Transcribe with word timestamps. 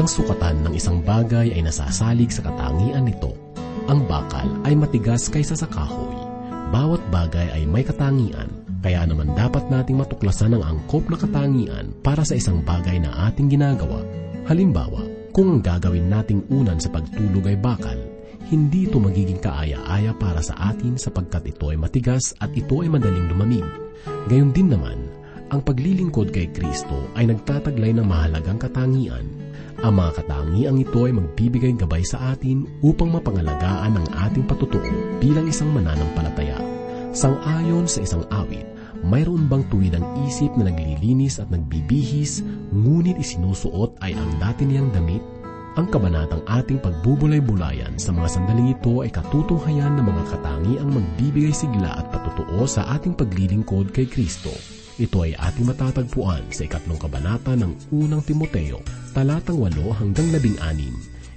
Ang 0.00 0.08
sukatan 0.08 0.64
ng 0.64 0.72
isang 0.80 1.04
bagay 1.04 1.52
ay 1.52 1.60
nasasalig 1.60 2.32
sa 2.32 2.40
katangian 2.40 3.04
nito. 3.04 3.36
Ang 3.84 4.08
bakal 4.08 4.48
ay 4.64 4.72
matigas 4.72 5.28
kaysa 5.28 5.52
sa 5.52 5.68
kahoy. 5.68 6.16
Bawat 6.72 7.04
bagay 7.12 7.52
ay 7.52 7.68
may 7.68 7.84
katangian, 7.84 8.48
kaya 8.80 9.04
naman 9.04 9.36
dapat 9.36 9.68
nating 9.68 10.00
matuklasan 10.00 10.56
ang 10.56 10.64
angkop 10.64 11.04
na 11.12 11.20
katangian 11.20 11.92
para 12.00 12.24
sa 12.24 12.32
isang 12.32 12.64
bagay 12.64 12.96
na 12.96 13.28
ating 13.28 13.52
ginagawa. 13.52 14.00
Halimbawa, 14.48 15.04
kung 15.36 15.52
ang 15.52 15.60
gagawin 15.60 16.08
nating 16.08 16.48
unan 16.48 16.80
sa 16.80 16.88
pagtulog 16.88 17.44
ay 17.44 17.60
bakal, 17.60 18.00
hindi 18.48 18.88
ito 18.88 18.96
magiging 18.96 19.44
kaaya-aya 19.44 20.16
para 20.16 20.40
sa 20.40 20.72
atin 20.72 20.96
sapagkat 20.96 21.52
ito 21.52 21.68
ay 21.68 21.76
matigas 21.76 22.32
at 22.40 22.48
ito 22.56 22.80
ay 22.80 22.88
madaling 22.88 23.28
lumamig. 23.28 23.68
Gayon 24.32 24.56
din 24.56 24.72
naman, 24.72 25.12
ang 25.52 25.60
paglilingkod 25.60 26.32
kay 26.32 26.48
Kristo 26.48 27.04
ay 27.20 27.28
nagtataglay 27.28 27.92
ng 27.92 28.08
mahalagang 28.08 28.56
katangian 28.56 29.39
ang 29.80 29.96
mga 29.96 30.20
katangiang 30.20 30.76
ito 30.76 31.08
ay 31.08 31.12
magbibigay 31.16 31.72
gabay 31.72 32.04
sa 32.04 32.36
atin 32.36 32.68
upang 32.84 33.08
mapangalagaan 33.16 33.96
ang 33.96 34.06
ating 34.28 34.44
patutuo 34.44 34.84
bilang 35.16 35.48
isang 35.48 35.72
mananampalataya. 35.72 36.60
Sang-ayon 37.16 37.88
sa 37.88 38.04
isang 38.04 38.28
awit, 38.28 38.68
mayroon 39.00 39.48
bang 39.48 39.64
tuwid 39.72 39.96
ang 39.96 40.04
isip 40.28 40.52
na 40.60 40.68
naglilinis 40.68 41.40
at 41.40 41.48
nagbibihis, 41.48 42.44
ngunit 42.76 43.16
isinusuot 43.16 43.96
ay 44.04 44.12
ang 44.12 44.30
dati 44.36 44.68
niyang 44.68 44.92
damit? 44.92 45.24
Ang 45.80 45.88
kabanatang 45.88 46.44
ating 46.44 46.82
pagbubulay-bulayan 46.84 47.96
sa 47.96 48.12
mga 48.12 48.28
sandaling 48.36 48.76
ito 48.76 49.00
ay 49.00 49.08
katutunghayan 49.08 49.96
ng 49.96 50.06
mga 50.12 50.22
katangiang 50.28 50.90
magbibigay 50.92 51.56
sigla 51.56 52.04
at 52.04 52.12
patutuo 52.12 52.68
sa 52.68 52.84
ating 53.00 53.16
paglilingkod 53.16 53.96
kay 53.96 54.04
Kristo. 54.04 54.52
Ito 55.00 55.24
ay 55.24 55.32
ating 55.32 55.64
matatagpuan 55.64 56.52
sa 56.52 56.68
ikatlong 56.68 57.00
kabanata 57.00 57.56
ng 57.56 57.88
unang 57.88 58.20
Timoteo, 58.20 58.84
talatang 59.16 59.56
8 59.56 59.96
hanggang 59.96 60.28
16. 60.28 60.60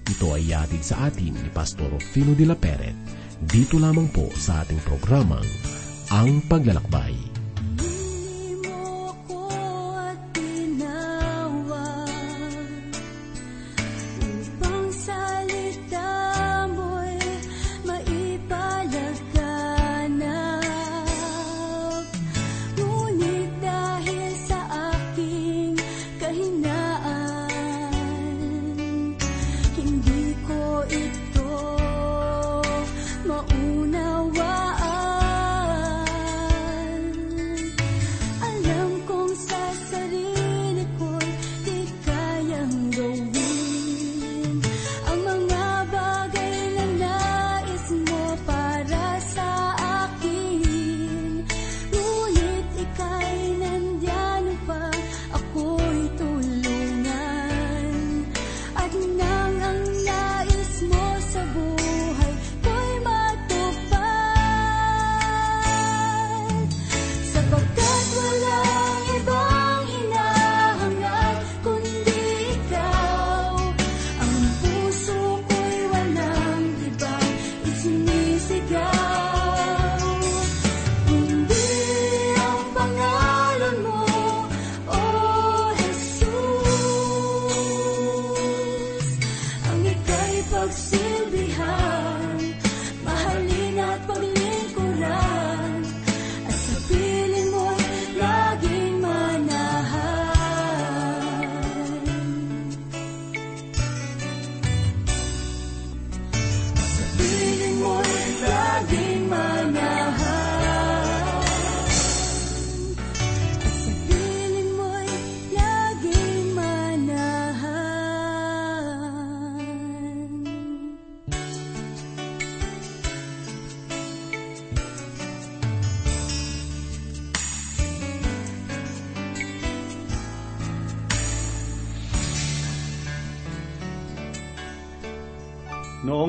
Ito 0.04 0.36
ay 0.36 0.52
yatid 0.52 0.84
sa 0.84 1.08
atin 1.08 1.32
ni 1.32 1.48
Pastor 1.48 1.88
Fino 2.04 2.36
de 2.36 2.44
la 2.44 2.60
Peret. 2.60 2.92
Dito 3.40 3.80
lamang 3.80 4.12
po 4.12 4.28
sa 4.36 4.68
ating 4.68 4.84
programang 4.84 5.48
Ang 6.12 6.44
Paglalakbay. 6.52 7.33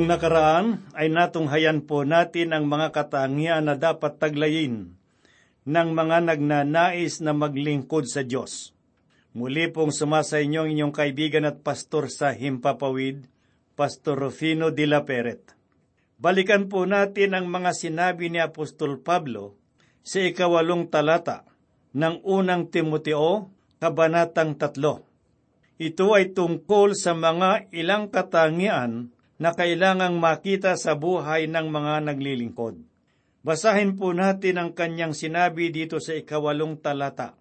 Noong 0.05 0.21
nakaraan 0.21 0.85
ay 0.93 1.09
natunghayan 1.09 1.81
po 1.81 2.05
natin 2.05 2.53
ang 2.53 2.69
mga 2.69 2.93
katangian 2.93 3.65
na 3.65 3.73
dapat 3.73 4.21
taglayin 4.21 5.01
ng 5.65 5.89
mga 5.97 6.29
nagnanais 6.29 7.25
na 7.25 7.33
maglingkod 7.33 8.05
sa 8.05 8.21
Diyos. 8.21 8.77
Muli 9.33 9.65
pong 9.73 9.97
sumasa 9.97 10.45
inyo 10.45 10.69
inyong 10.69 10.93
kaibigan 10.93 11.49
at 11.49 11.65
pastor 11.65 12.13
sa 12.13 12.37
Himpapawid, 12.37 13.33
Pastor 13.81 14.21
Rufino 14.21 14.69
de 14.69 14.85
la 14.85 15.09
Peret. 15.09 15.57
Balikan 16.21 16.69
po 16.69 16.85
natin 16.85 17.33
ang 17.33 17.49
mga 17.49 17.73
sinabi 17.73 18.29
ni 18.29 18.45
Apostol 18.45 19.01
Pablo 19.01 19.57
sa 20.05 20.21
ikawalong 20.21 20.93
talata 20.93 21.49
ng 21.97 22.21
unang 22.29 22.69
Timoteo, 22.69 23.49
Kabanatang 23.81 24.61
3. 24.61 25.81
Ito 25.81 26.07
ay 26.13 26.37
tungkol 26.37 26.93
sa 26.93 27.17
mga 27.17 27.73
ilang 27.73 28.13
katangian 28.13 29.14
na 29.39 29.51
kailangang 29.53 30.19
makita 30.19 30.79
sa 30.79 30.95
buhay 30.95 31.51
ng 31.51 31.67
mga 31.71 31.95
naglilingkod. 32.07 32.79
Basahin 33.45 34.01
po 34.01 34.17
natin 34.17 34.57
ang 34.57 34.71
kanyang 34.73 35.13
sinabi 35.13 35.69
dito 35.69 36.01
sa 36.01 36.17
ikawalong 36.17 36.81
talata. 36.81 37.37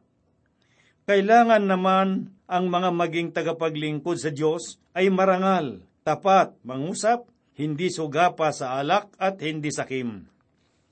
Kailangan 1.07 1.63
naman 1.63 2.33
ang 2.47 2.65
mga 2.67 2.89
maging 2.91 3.29
tagapaglingkod 3.31 4.19
sa 4.19 4.31
Diyos 4.31 4.79
ay 4.95 5.07
marangal, 5.07 5.83
tapat, 6.03 6.55
mangusap, 6.63 7.27
hindi 7.55 7.87
sugapa 7.93 8.51
sa 8.51 8.81
alak 8.81 9.13
at 9.19 9.39
hindi 9.39 9.69
sakim. 9.69 10.25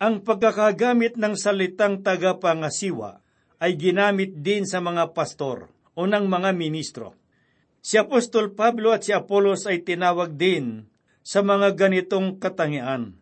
Ang 0.01 0.15
pagkakagamit 0.25 1.17
ng 1.17 1.35
salitang 1.37 2.01
tagapangasiwa 2.01 3.21
ay 3.61 3.77
ginamit 3.77 4.41
din 4.41 4.65
sa 4.65 4.81
mga 4.81 5.13
pastor 5.13 5.69
o 5.93 6.09
ng 6.09 6.25
mga 6.25 6.49
ministro. 6.57 7.13
Si 7.81 7.97
Apostol 7.97 8.53
Pablo 8.53 8.93
at 8.93 9.05
si 9.05 9.13
Apolos 9.13 9.65
ay 9.69 9.85
tinawag 9.85 10.33
din 10.33 10.85
sa 11.21 11.45
mga 11.45 11.77
ganitong 11.77 12.37
katangian. 12.41 13.17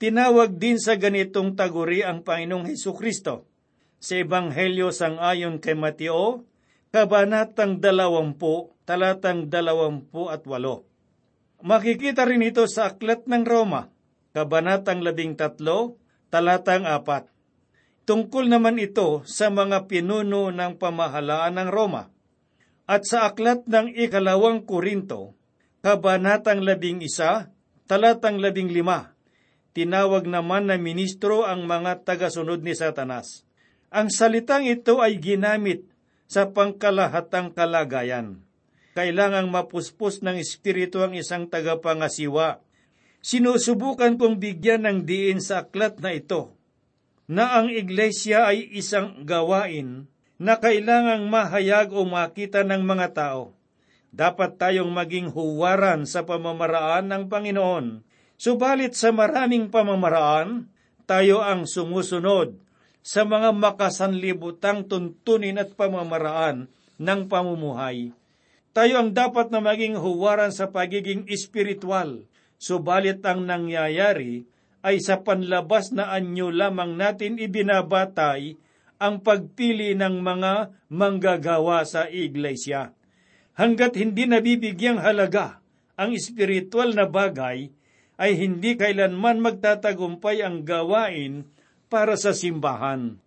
Tinawag 0.00 0.58
din 0.58 0.76
sa 0.76 0.98
ganitong 0.98 1.56
taguri 1.56 2.04
ang 2.04 2.20
Panginoong 2.20 2.68
Heso 2.68 2.92
Kristo 2.92 3.48
sa 4.04 4.20
Ebanghelyo 4.20 4.92
sang 4.92 5.16
ayon 5.16 5.56
kay 5.56 5.72
Mateo, 5.72 6.44
Kabanatang 6.92 7.80
20, 7.80 8.36
talatang 8.84 9.48
28. 9.48 10.12
Makikita 11.64 12.28
rin 12.28 12.44
ito 12.44 12.68
sa 12.68 12.92
Aklat 12.92 13.24
ng 13.24 13.42
Roma, 13.48 13.88
Kabanatang 14.36 15.00
13, 15.00 15.56
talatang 16.28 16.84
4. 16.84 18.04
Tungkol 18.04 18.52
naman 18.52 18.76
ito 18.76 19.24
sa 19.24 19.48
mga 19.48 19.88
pinuno 19.88 20.52
ng 20.52 20.76
pamahalaan 20.76 21.56
ng 21.56 21.68
Roma. 21.72 22.12
At 22.84 23.08
sa 23.08 23.24
Aklat 23.32 23.64
ng 23.64 23.96
Ikalawang 23.96 24.68
Korinto, 24.68 25.32
Kabanatang 25.84 26.64
labing 26.64 27.04
isa, 27.04 27.52
talatang 27.84 28.40
labing 28.40 28.72
lima. 28.72 29.12
Tinawag 29.76 30.24
naman 30.24 30.72
na 30.72 30.80
ministro 30.80 31.44
ang 31.44 31.68
mga 31.68 32.08
tagasunod 32.08 32.64
ni 32.64 32.72
Satanas. 32.72 33.44
Ang 33.92 34.08
salitang 34.08 34.64
ito 34.64 35.04
ay 35.04 35.20
ginamit 35.20 35.84
sa 36.24 36.48
pangkalahatang 36.48 37.52
kalagayan. 37.52 38.40
kailangang 38.96 39.52
mapuspos 39.52 40.24
ng 40.24 40.40
Espiritu 40.40 41.04
ang 41.04 41.12
isang 41.12 41.50
tagapangasiwa. 41.50 42.64
Sinusubukan 43.20 44.16
kong 44.16 44.40
bigyan 44.40 44.88
ng 44.88 44.98
diin 45.04 45.42
sa 45.42 45.68
aklat 45.68 46.00
na 46.00 46.16
ito 46.16 46.54
na 47.28 47.60
ang 47.60 47.68
iglesia 47.68 48.48
ay 48.48 48.72
isang 48.72 49.26
gawain 49.26 50.06
na 50.38 50.62
kailangang 50.62 51.26
mahayag 51.26 51.90
o 51.90 52.06
makita 52.06 52.62
ng 52.62 52.86
mga 52.86 53.08
tao. 53.12 53.53
Dapat 54.14 54.62
tayong 54.62 54.94
maging 54.94 55.34
huwaran 55.34 56.06
sa 56.06 56.22
pamamaraan 56.22 57.10
ng 57.10 57.26
Panginoon. 57.26 58.06
Subalit 58.38 58.94
sa 58.94 59.10
maraming 59.10 59.74
pamamaraan, 59.74 60.70
tayo 61.02 61.42
ang 61.42 61.66
sumusunod 61.66 62.54
sa 63.02 63.26
mga 63.26 63.50
makasanlibutang 63.50 64.86
tuntunin 64.86 65.58
at 65.58 65.74
pamamaraan 65.74 66.70
ng 66.94 67.20
pamumuhay. 67.26 68.14
Tayo 68.70 69.02
ang 69.02 69.10
dapat 69.10 69.50
na 69.50 69.58
maging 69.58 69.98
huwaran 69.98 70.54
sa 70.54 70.70
pagiging 70.70 71.26
espiritual, 71.26 72.22
subalit 72.54 73.18
ang 73.26 73.42
nangyayari 73.42 74.46
ay 74.86 75.02
sa 75.02 75.26
panlabas 75.26 75.90
na 75.90 76.14
anyo 76.14 76.54
lamang 76.54 76.94
natin 76.94 77.34
ibinabatay 77.34 78.54
ang 79.02 79.26
pagpili 79.26 79.98
ng 79.98 80.22
mga 80.22 80.70
manggagawa 80.86 81.82
sa 81.82 82.06
iglesia. 82.06 82.94
Hanggat 83.54 83.94
hindi 83.94 84.26
nabibigyang 84.26 84.98
halaga 84.98 85.62
ang 85.94 86.10
espiritual 86.10 86.90
na 86.90 87.06
bagay, 87.06 87.70
ay 88.14 88.30
hindi 88.38 88.78
kailanman 88.78 89.42
magtatagumpay 89.42 90.42
ang 90.42 90.62
gawain 90.62 91.46
para 91.90 92.14
sa 92.14 92.30
simbahan. 92.30 93.18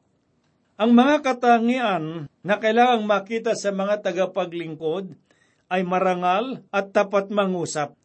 Ang 0.78 0.92
mga 0.94 1.26
katangian 1.26 2.30
na 2.44 2.56
kailangang 2.60 3.04
makita 3.04 3.58
sa 3.58 3.74
mga 3.74 4.04
tagapaglingkod 4.04 5.16
ay 5.68 5.82
marangal 5.84 6.64
at 6.72 6.96
tapat 6.96 7.28
mangusap. 7.28 7.96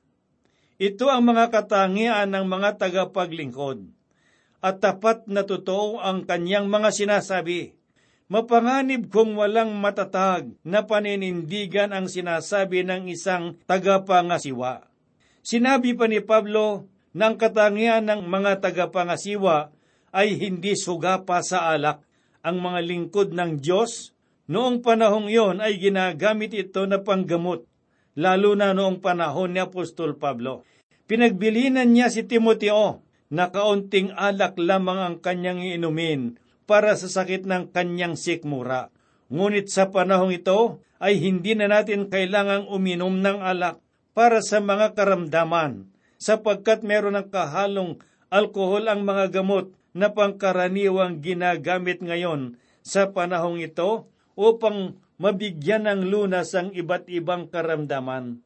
Ito 0.82 1.06
ang 1.06 1.22
mga 1.22 1.54
katangian 1.54 2.26
ng 2.34 2.46
mga 2.48 2.80
tagapaglingkod. 2.80 3.86
At 4.62 4.78
tapat 4.78 5.26
na 5.26 5.42
totoo 5.42 5.98
ang 5.98 6.22
kanyang 6.22 6.70
mga 6.70 6.90
sinasabi. 6.94 7.74
Mapanganib 8.30 9.10
kung 9.10 9.34
walang 9.34 9.74
matatag 9.82 10.54
na 10.62 10.86
paninindigan 10.86 11.90
ang 11.90 12.06
sinasabi 12.06 12.86
ng 12.86 13.10
isang 13.10 13.58
tagapangasiwa. 13.66 14.86
Sinabi 15.42 15.98
pa 15.98 16.06
ni 16.06 16.22
Pablo 16.22 16.86
na 17.12 17.32
ang 17.32 17.36
katangian 17.36 18.06
ng 18.06 18.22
mga 18.30 18.62
tagapangasiwa 18.62 19.74
ay 20.14 20.38
hindi 20.38 20.78
sugapa 20.78 21.42
sa 21.42 21.74
alak. 21.74 22.04
Ang 22.46 22.62
mga 22.62 22.80
lingkod 22.86 23.28
ng 23.34 23.58
Diyos 23.58 24.14
noong 24.46 24.82
panahong 24.82 25.30
iyon 25.30 25.58
ay 25.62 25.78
ginagamit 25.78 26.54
ito 26.54 26.82
na 26.86 27.02
panggamot, 27.02 27.66
lalo 28.18 28.54
na 28.58 28.74
noong 28.74 28.98
panahon 28.98 29.54
ni 29.54 29.60
Apostol 29.62 30.18
Pablo. 30.18 30.66
Pinagbilinan 31.06 31.90
niya 31.90 32.10
si 32.10 32.26
Timoteo 32.26 33.02
na 33.32 33.50
kaunting 33.50 34.12
alak 34.14 34.58
lamang 34.58 35.00
ang 35.00 35.16
kanyang 35.18 35.64
iinumin 35.64 36.41
para 36.64 36.94
sa 36.94 37.10
sakit 37.10 37.44
ng 37.48 37.74
kanyang 37.74 38.14
sikmura. 38.14 38.92
Ngunit 39.32 39.72
sa 39.72 39.88
panahong 39.88 40.34
ito 40.34 40.84
ay 41.02 41.18
hindi 41.18 41.58
na 41.58 41.66
natin 41.66 42.06
kailangang 42.06 42.68
uminom 42.70 43.18
ng 43.18 43.42
alak 43.42 43.82
para 44.12 44.44
sa 44.44 44.60
mga 44.60 44.92
karamdaman 44.94 45.90
sapagkat 46.22 46.86
meron 46.86 47.18
ng 47.18 47.28
kahalong 47.34 47.98
alkohol 48.30 48.86
ang 48.86 49.02
mga 49.02 49.42
gamot 49.42 49.74
na 49.90 50.14
pangkaraniwang 50.14 51.18
ginagamit 51.18 51.98
ngayon 51.98 52.56
sa 52.86 53.10
panahong 53.10 53.58
ito 53.58 54.06
upang 54.38 54.96
mabigyan 55.18 55.90
ng 55.90 56.08
lunas 56.08 56.54
ang 56.54 56.70
iba't 56.70 57.10
ibang 57.10 57.50
karamdaman. 57.50 58.40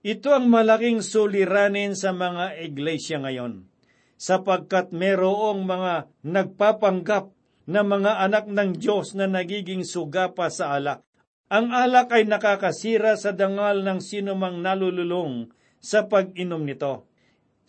Ito 0.00 0.32
ang 0.32 0.48
malaking 0.48 1.04
suliranin 1.04 1.92
sa 1.92 2.16
mga 2.16 2.64
iglesia 2.64 3.20
ngayon, 3.20 3.68
sapagkat 4.16 4.96
merong 4.96 5.64
mga 5.64 6.08
nagpapanggap 6.24 7.28
na 7.70 7.86
mga 7.86 8.18
anak 8.26 8.50
ng 8.50 8.82
Diyos 8.82 9.14
na 9.14 9.30
nagiging 9.30 9.86
sugapa 9.86 10.50
sa 10.50 10.74
alak. 10.74 11.06
Ang 11.46 11.70
alak 11.70 12.10
ay 12.10 12.26
nakakasira 12.26 13.14
sa 13.14 13.30
dangal 13.30 13.86
ng 13.86 14.02
sinumang 14.02 14.58
nalululong 14.58 15.54
sa 15.78 16.10
pag-inom 16.10 16.66
nito. 16.66 17.06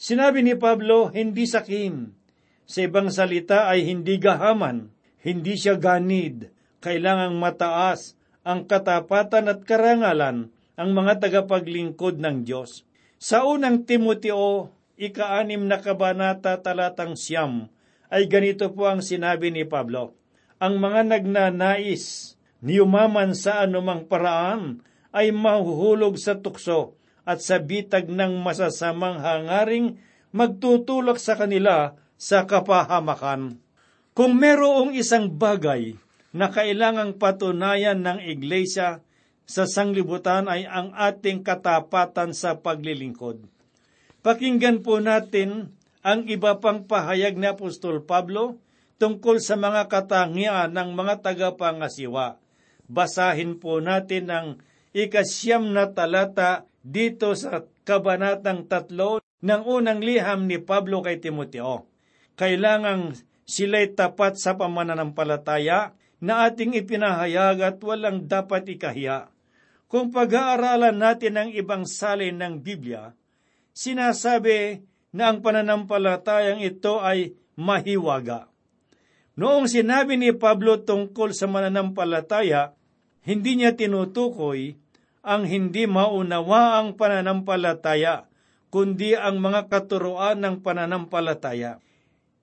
Sinabi 0.01 0.41
ni 0.41 0.57
Pablo, 0.57 1.13
hindi 1.13 1.45
sakim. 1.45 2.17
Sa 2.65 2.81
ibang 2.81 3.13
salita 3.13 3.69
ay 3.69 3.85
hindi 3.85 4.17
gahaman, 4.17 4.89
hindi 5.21 5.53
siya 5.53 5.77
ganid. 5.77 6.49
Kailangang 6.81 7.37
mataas 7.37 8.17
ang 8.41 8.65
katapatan 8.65 9.53
at 9.53 9.61
karangalan 9.61 10.49
ang 10.73 10.89
mga 10.97 11.21
tagapaglingkod 11.21 12.17
ng 12.17 12.41
Diyos. 12.41 12.81
Sa 13.21 13.45
unang 13.45 13.85
Timoteo, 13.85 14.73
ikaanim 14.97 15.69
na 15.69 15.77
kabanata 15.77 16.57
talatang 16.57 17.13
siyam, 17.13 17.69
ay 18.11 18.27
ganito 18.27 18.67
po 18.75 18.91
ang 18.91 18.99
sinabi 18.99 19.49
ni 19.49 19.63
Pablo, 19.63 20.11
Ang 20.59 20.83
mga 20.83 21.07
nagnanais 21.07 22.35
niyumaman 22.61 23.33
sa 23.33 23.65
anumang 23.65 24.05
paraan 24.05 24.83
ay 25.15 25.33
mahuhulog 25.33 26.19
sa 26.19 26.37
tukso 26.37 26.99
at 27.25 27.39
sa 27.39 27.57
bitag 27.57 28.11
ng 28.11 28.37
masasamang 28.43 29.23
hangaring 29.23 29.97
magtutulak 30.35 31.17
sa 31.17 31.39
kanila 31.39 31.95
sa 32.19 32.45
kapahamakan. 32.45 33.57
Kung 34.11 34.37
merong 34.37 34.93
isang 34.93 35.31
bagay 35.31 35.95
na 36.35 36.51
kailangang 36.51 37.15
patunayan 37.15 38.03
ng 38.03 38.19
iglesia 38.27 39.03
sa 39.47 39.67
sanglibutan 39.67 40.47
ay 40.47 40.63
ang 40.63 40.95
ating 40.95 41.43
katapatan 41.43 42.31
sa 42.31 42.59
paglilingkod. 42.59 43.43
Pakinggan 44.23 44.85
po 44.85 45.01
natin 45.01 45.75
ang 46.01 46.25
iba 46.29 46.57
pang 46.57 46.85
pahayag 46.85 47.37
ni 47.37 47.47
Apostol 47.49 48.05
Pablo 48.05 48.57
tungkol 49.01 49.41
sa 49.41 49.57
mga 49.57 49.89
katangian 49.89 50.73
ng 50.73 50.89
mga 50.93 51.25
tagapangasiwa. 51.25 52.37
Basahin 52.85 53.57
po 53.57 53.81
natin 53.81 54.29
ang 54.29 54.47
ikasyam 54.93 55.71
na 55.71 55.89
talata 55.89 56.67
dito 56.81 57.33
sa 57.37 57.65
kabanatang 57.85 58.67
tatlo 58.69 59.21
ng 59.41 59.61
unang 59.65 60.01
liham 60.03 60.45
ni 60.45 60.61
Pablo 60.61 61.01
kay 61.01 61.17
Timoteo. 61.17 61.89
Kailangang 62.37 63.17
sila'y 63.45 63.93
tapat 63.93 64.37
sa 64.37 64.57
pamananampalataya 64.57 65.93
na 66.21 66.45
ating 66.45 66.77
ipinahayag 66.77 67.57
at 67.63 67.77
walang 67.81 68.29
dapat 68.29 68.69
ikahiya 68.69 69.31
kung 69.91 70.07
pag-aaralan 70.07 70.95
natin 70.95 71.35
ang 71.35 71.49
ibang 71.51 71.83
salin 71.83 72.39
ng 72.39 72.63
Biblia, 72.63 73.11
sinasabi 73.75 74.79
na 75.11 75.31
ang 75.31 75.43
pananampalatayang 75.43 76.63
ito 76.63 76.99
ay 77.03 77.35
mahiwaga. 77.59 78.47
Noong 79.35 79.67
sinabi 79.67 80.19
ni 80.19 80.35
Pablo 80.35 80.83
tungkol 80.83 81.31
sa 81.31 81.47
mananampalataya, 81.47 82.75
hindi 83.23 83.59
niya 83.59 83.75
tinutukoy 83.77 84.75
ang 85.21 85.45
hindi 85.45 85.85
maunawa 85.85 86.81
ang 86.81 86.97
pananampalataya, 86.97 88.25
kundi 88.73 89.13
ang 89.13 89.37
mga 89.39 89.69
katuroan 89.69 90.41
ng 90.41 90.55
pananampalataya. 90.65 91.77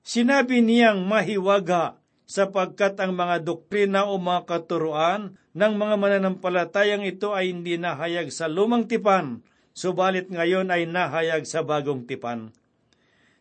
Sinabi 0.07 0.65
niyang 0.65 1.05
mahiwaga 1.05 1.99
sapagkat 2.29 3.01
ang 3.01 3.17
mga 3.17 3.45
doktrina 3.45 4.09
o 4.09 4.21
mga 4.21 4.45
katuruan 4.45 5.37
ng 5.57 5.73
mga 5.75 5.95
mananampalatayang 5.97 7.05
ito 7.05 7.33
ay 7.33 7.53
hindi 7.53 7.81
nahayag 7.81 8.29
sa 8.33 8.47
lumang 8.47 8.85
tipan, 8.85 9.41
subalit 9.79 10.27
ngayon 10.27 10.75
ay 10.75 10.91
nahayag 10.91 11.47
sa 11.47 11.63
bagong 11.63 12.03
tipan. 12.03 12.51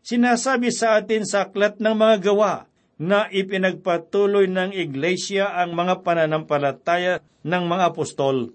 Sinasabi 0.05 0.69
sa 0.69 1.01
atin 1.01 1.25
sa 1.25 1.49
aklat 1.49 1.81
ng 1.81 1.97
mga 1.97 2.29
gawa 2.29 2.69
na 3.01 3.25
ipinagpatuloy 3.33 4.45
ng 4.45 4.69
iglesia 4.77 5.49
ang 5.57 5.73
mga 5.73 6.05
pananampalataya 6.05 7.25
ng 7.41 7.63
mga 7.65 7.83
apostol. 7.89 8.53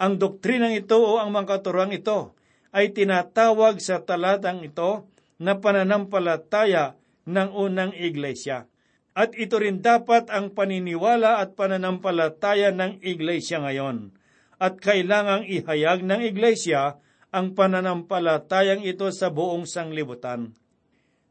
Ang 0.00 0.16
doktrinang 0.16 0.72
ito 0.72 0.96
o 0.96 1.20
ang 1.20 1.28
mga 1.30 1.60
katuruan 1.60 1.92
ito 1.92 2.32
ay 2.72 2.96
tinatawag 2.96 3.76
sa 3.78 4.00
talatang 4.00 4.64
ito 4.64 5.04
na 5.36 5.60
pananampalataya 5.60 6.96
ng 7.28 7.48
unang 7.52 7.92
iglesia. 7.92 8.64
At 9.12 9.36
ito 9.36 9.60
rin 9.60 9.84
dapat 9.84 10.32
ang 10.32 10.56
paniniwala 10.56 11.44
at 11.44 11.52
pananampalataya 11.52 12.72
ng 12.72 13.04
iglesia 13.04 13.60
ngayon. 13.60 14.16
At 14.62 14.78
kailangang 14.78 15.50
ihayag 15.50 16.06
ng 16.06 16.22
iglesia 16.22 17.02
ang 17.34 17.58
pananampalatayang 17.58 18.86
ito 18.86 19.10
sa 19.10 19.26
buong 19.34 19.66
sanglibutan. 19.66 20.54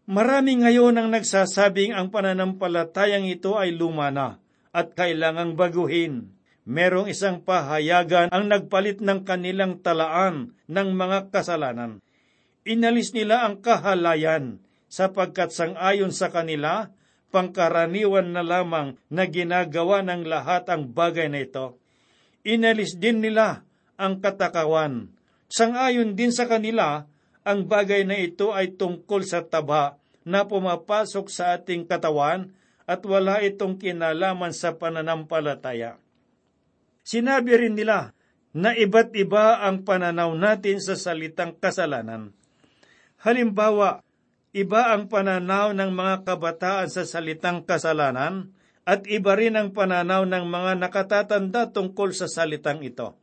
Marami 0.04 0.60
ngayon 0.60 1.00
ang 1.00 1.08
nagsasabing 1.08 1.96
ang 1.96 2.12
pananampalatayang 2.12 3.32
ito 3.32 3.56
ay 3.56 3.72
luma 3.72 4.12
na 4.12 4.44
at 4.76 4.92
kailangang 5.00 5.56
baguhin. 5.56 6.36
Merong 6.68 7.08
isang 7.08 7.40
pahayagan 7.40 8.28
ang 8.30 8.52
nagpalit 8.52 9.00
ng 9.00 9.24
kanilang 9.24 9.80
talaan 9.80 10.52
ng 10.68 10.90
mga 10.92 11.32
kasalanan. 11.32 12.04
Inalis 12.68 13.16
nila 13.16 13.48
ang 13.48 13.64
kahalayan 13.64 14.60
sapagkat 14.92 15.56
sangayon 15.56 16.12
sa 16.12 16.30
kanila 16.30 16.92
pangkaraniwan 17.34 18.36
na 18.36 18.44
lamang 18.44 19.00
na 19.08 19.24
ginagawa 19.26 20.04
ng 20.06 20.28
lahat 20.28 20.68
ang 20.68 20.92
bagay 20.92 21.32
na 21.32 21.42
ito. 21.42 21.81
Inalis 22.42 22.98
din 22.98 23.22
nila 23.22 23.62
ang 24.02 24.18
katakawan. 24.18 25.14
Sangayon 25.52 26.18
din 26.18 26.34
sa 26.34 26.50
kanila, 26.50 27.06
ang 27.46 27.66
bagay 27.66 28.06
na 28.06 28.18
ito 28.18 28.54
ay 28.54 28.78
tungkol 28.78 29.26
sa 29.26 29.46
taba 29.46 29.98
na 30.22 30.46
pumapasok 30.46 31.26
sa 31.30 31.58
ating 31.58 31.90
katawan 31.90 32.54
at 32.86 33.02
wala 33.06 33.42
itong 33.42 33.78
kinalaman 33.78 34.54
sa 34.54 34.78
pananampalataya. 34.78 35.98
Sinabi 37.02 37.58
rin 37.58 37.74
nila 37.78 38.14
na 38.54 38.78
iba't 38.78 39.16
iba 39.18 39.64
ang 39.64 39.82
pananaw 39.82 40.36
natin 40.38 40.78
sa 40.84 40.94
salitang 40.94 41.58
kasalanan. 41.58 42.36
Halimbawa, 43.22 44.04
iba 44.54 44.82
ang 44.94 45.08
pananaw 45.08 45.74
ng 45.74 45.92
mga 45.94 46.16
kabataan 46.28 46.90
sa 46.90 47.06
salitang 47.08 47.64
kasalanan 47.66 48.54
at 48.86 49.06
iba 49.06 49.38
rin 49.38 49.54
ang 49.54 49.72
pananaw 49.72 50.26
ng 50.26 50.46
mga 50.50 50.72
nakatatanda 50.82 51.70
tungkol 51.70 52.14
sa 52.18 52.26
salitang 52.26 52.82
ito. 52.82 53.14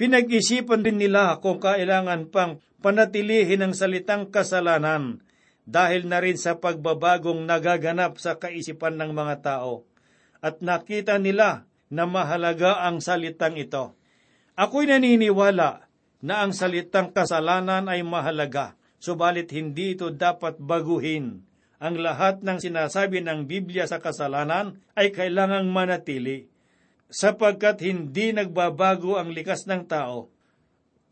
Pinag-isipan 0.00 0.82
din 0.82 0.98
nila 0.98 1.38
kung 1.38 1.60
kailangan 1.60 2.32
pang 2.32 2.58
panatilihin 2.80 3.60
ang 3.60 3.74
salitang 3.76 4.32
kasalanan 4.32 5.20
dahil 5.68 6.08
na 6.08 6.18
rin 6.18 6.40
sa 6.40 6.56
pagbabagong 6.58 7.44
nagaganap 7.44 8.16
sa 8.16 8.40
kaisipan 8.40 8.96
ng 8.96 9.12
mga 9.12 9.36
tao. 9.44 9.84
At 10.40 10.64
nakita 10.64 11.20
nila 11.20 11.68
na 11.92 12.08
mahalaga 12.08 12.80
ang 12.88 13.04
salitang 13.04 13.60
ito. 13.60 13.92
Ako'y 14.56 14.88
naniniwala 14.88 15.84
na 16.24 16.34
ang 16.44 16.52
salitang 16.56 17.12
kasalanan 17.12 17.88
ay 17.88 18.00
mahalaga, 18.00 18.76
subalit 18.96 19.52
hindi 19.52 19.94
ito 19.96 20.08
dapat 20.08 20.56
baguhin. 20.56 21.44
Ang 21.80 22.04
lahat 22.04 22.44
ng 22.44 22.60
sinasabi 22.60 23.24
ng 23.24 23.48
Biblia 23.48 23.88
sa 23.88 24.04
kasalanan 24.04 24.84
ay 24.92 25.16
kailangang 25.16 25.72
manatili 25.72 26.52
sapagkat 27.08 27.80
hindi 27.80 28.36
nagbabago 28.36 29.16
ang 29.16 29.32
likas 29.32 29.64
ng 29.64 29.88
tao. 29.88 30.28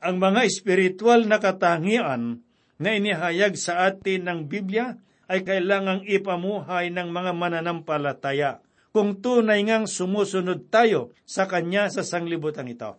Ang 0.05 0.21
mga 0.21 0.45
espiritual 0.45 1.25
na 1.25 1.41
katangian 1.41 2.45
na 2.79 2.89
inihayag 2.95 3.59
sa 3.59 3.89
atin 3.89 4.29
ng 4.29 4.41
Biblia 4.47 4.95
ay 5.27 5.43
kailangang 5.43 6.07
ipamuhay 6.07 6.93
ng 6.95 7.09
mga 7.11 7.33
mananampalataya 7.33 8.61
kung 8.93 9.19
tunay 9.25 9.65
ngang 9.65 9.89
sumusunod 9.89 10.69
tayo 10.69 11.17
sa 11.25 11.49
Kanya 11.49 11.89
sa 11.89 12.05
sanglibutan 12.05 12.69
ito. 12.69 12.97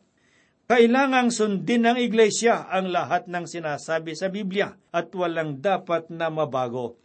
Kailangang 0.70 1.34
sundin 1.34 1.86
ng 1.86 1.98
Iglesia 1.98 2.70
ang 2.70 2.94
lahat 2.94 3.26
ng 3.26 3.46
sinasabi 3.50 4.14
sa 4.14 4.30
Biblia 4.30 4.74
at 4.94 5.10
walang 5.18 5.62
dapat 5.62 6.14
na 6.14 6.30
mabago. 6.30 6.98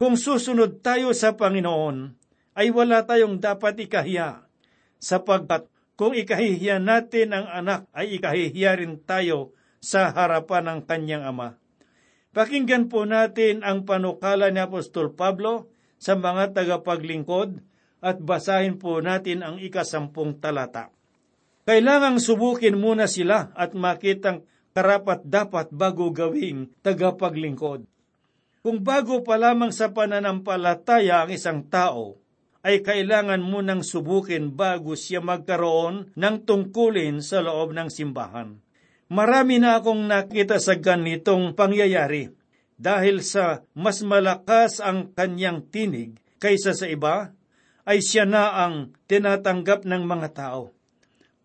Kung 0.00 0.16
susunod 0.16 0.80
tayo 0.80 1.12
sa 1.12 1.36
Panginoon, 1.36 2.16
ay 2.56 2.72
wala 2.72 3.04
tayong 3.04 3.36
dapat 3.36 3.84
ikahiya 3.84 4.48
sapagkat 4.96 5.68
kung 5.92 6.16
ikahihiya 6.16 6.80
natin 6.80 7.36
ang 7.36 7.44
anak 7.44 7.84
ay 7.92 8.16
ikahihiya 8.16 8.80
rin 8.80 8.96
tayo 9.04 9.52
sa 9.84 10.08
harapan 10.08 10.72
ng 10.72 10.80
kanyang 10.88 11.28
ama. 11.28 11.60
Pakinggan 12.32 12.88
po 12.88 13.04
natin 13.04 13.60
ang 13.60 13.84
panukala 13.84 14.48
ni 14.48 14.64
Apostol 14.64 15.12
Pablo 15.12 15.68
sa 16.00 16.16
mga 16.16 16.56
tagapaglingkod 16.56 17.60
at 18.00 18.16
basahin 18.24 18.80
po 18.80 19.04
natin 19.04 19.44
ang 19.44 19.60
ikasampung 19.60 20.40
talata. 20.40 20.88
Kailangang 21.68 22.24
subukin 22.24 22.80
muna 22.80 23.04
sila 23.04 23.52
at 23.52 23.76
makitang 23.76 24.48
karapat 24.72 25.28
dapat 25.28 25.68
bago 25.68 26.08
gawing 26.08 26.72
tagapaglingkod. 26.80 27.84
Kung 28.60 28.84
bago 28.84 29.24
pa 29.24 29.40
lamang 29.40 29.72
sa 29.72 29.88
pananampalataya 29.88 31.24
ang 31.24 31.30
isang 31.32 31.64
tao, 31.72 32.20
ay 32.60 32.84
kailangan 32.84 33.40
munang 33.40 33.80
subukin 33.80 34.52
bago 34.52 34.92
siya 34.92 35.24
magkaroon 35.24 36.12
ng 36.12 36.36
tungkulin 36.44 37.24
sa 37.24 37.40
loob 37.40 37.72
ng 37.72 37.88
simbahan. 37.88 38.60
Marami 39.08 39.56
na 39.56 39.80
akong 39.80 40.04
nakita 40.04 40.60
sa 40.60 40.76
ganitong 40.76 41.56
pangyayari 41.56 42.36
dahil 42.76 43.24
sa 43.24 43.64
mas 43.72 44.04
malakas 44.04 44.76
ang 44.84 45.08
kanyang 45.16 45.64
tinig 45.72 46.20
kaysa 46.36 46.76
sa 46.76 46.84
iba, 46.84 47.32
ay 47.88 48.04
siya 48.04 48.28
na 48.28 48.60
ang 48.60 48.92
tinatanggap 49.08 49.88
ng 49.88 50.04
mga 50.04 50.28
tao. 50.36 50.76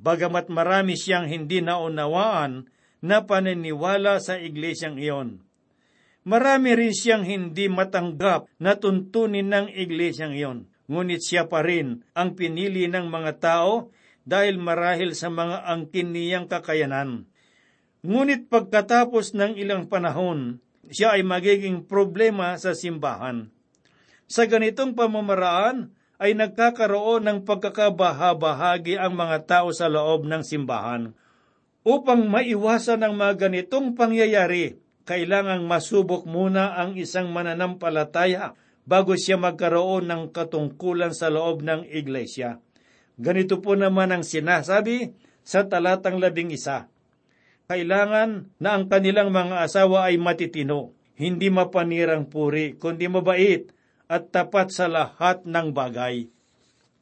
Bagamat 0.04 0.52
marami 0.52 1.00
siyang 1.00 1.32
hindi 1.32 1.64
naunawaan 1.64 2.68
na 3.00 3.24
paniniwala 3.24 4.20
sa 4.20 4.36
iglesyang 4.36 5.00
iyon. 5.00 5.40
Marami 6.26 6.74
rin 6.74 6.94
siyang 6.94 7.22
hindi 7.22 7.70
matanggap 7.70 8.50
na 8.58 8.74
tuntunin 8.76 9.50
ng 9.50 9.70
iglesyang 9.70 10.34
iyon 10.34 10.66
ngunit 10.86 11.22
siya 11.22 11.50
pa 11.50 11.66
rin 11.66 12.06
ang 12.14 12.38
pinili 12.38 12.86
ng 12.86 13.10
mga 13.10 13.32
tao 13.42 13.90
dahil 14.26 14.58
marahil 14.58 15.14
sa 15.14 15.30
mga 15.30 15.70
angkin 15.70 16.14
niyang 16.14 16.50
kakayanan. 16.50 17.30
Ngunit 18.06 18.50
pagkatapos 18.50 19.34
ng 19.34 19.58
ilang 19.58 19.90
panahon, 19.90 20.62
siya 20.90 21.18
ay 21.18 21.26
magiging 21.26 21.86
problema 21.86 22.54
sa 22.62 22.78
simbahan. 22.78 23.50
Sa 24.30 24.46
ganitong 24.46 24.94
pamamaraan 24.94 25.94
ay 26.22 26.38
nagkakaroon 26.38 27.26
ng 27.26 27.40
pagkakabahabahagi 27.46 28.98
ang 28.98 29.14
mga 29.14 29.46
tao 29.46 29.70
sa 29.74 29.90
loob 29.90 30.26
ng 30.26 30.42
simbahan. 30.42 31.14
Upang 31.86 32.26
maiwasan 32.26 33.06
ang 33.06 33.14
mga 33.14 33.50
ganitong 33.50 33.94
pangyayari, 33.94 34.78
kailangang 35.06 35.70
masubok 35.70 36.26
muna 36.26 36.74
ang 36.76 36.98
isang 36.98 37.30
mananampalataya 37.30 38.58
bago 38.90 39.14
siya 39.14 39.38
magkaroon 39.38 40.10
ng 40.10 40.24
katungkulan 40.34 41.14
sa 41.14 41.30
loob 41.30 41.62
ng 41.62 41.86
iglesia. 41.90 42.62
Ganito 43.16 43.62
po 43.62 43.78
naman 43.78 44.12
ang 44.12 44.26
sinasabi 44.26 45.14
sa 45.46 45.70
talatang 45.70 46.18
labing 46.18 46.52
isa. 46.52 46.90
Kailangan 47.66 48.50
na 48.62 48.78
ang 48.78 48.86
kanilang 48.90 49.34
mga 49.34 49.66
asawa 49.66 50.10
ay 50.10 50.22
matitino, 50.22 50.94
hindi 51.18 51.50
mapanirang 51.50 52.30
puri, 52.30 52.78
kundi 52.78 53.10
mabait 53.10 53.72
at 54.06 54.30
tapat 54.30 54.70
sa 54.70 54.86
lahat 54.86 55.46
ng 55.50 55.74
bagay. 55.74 56.30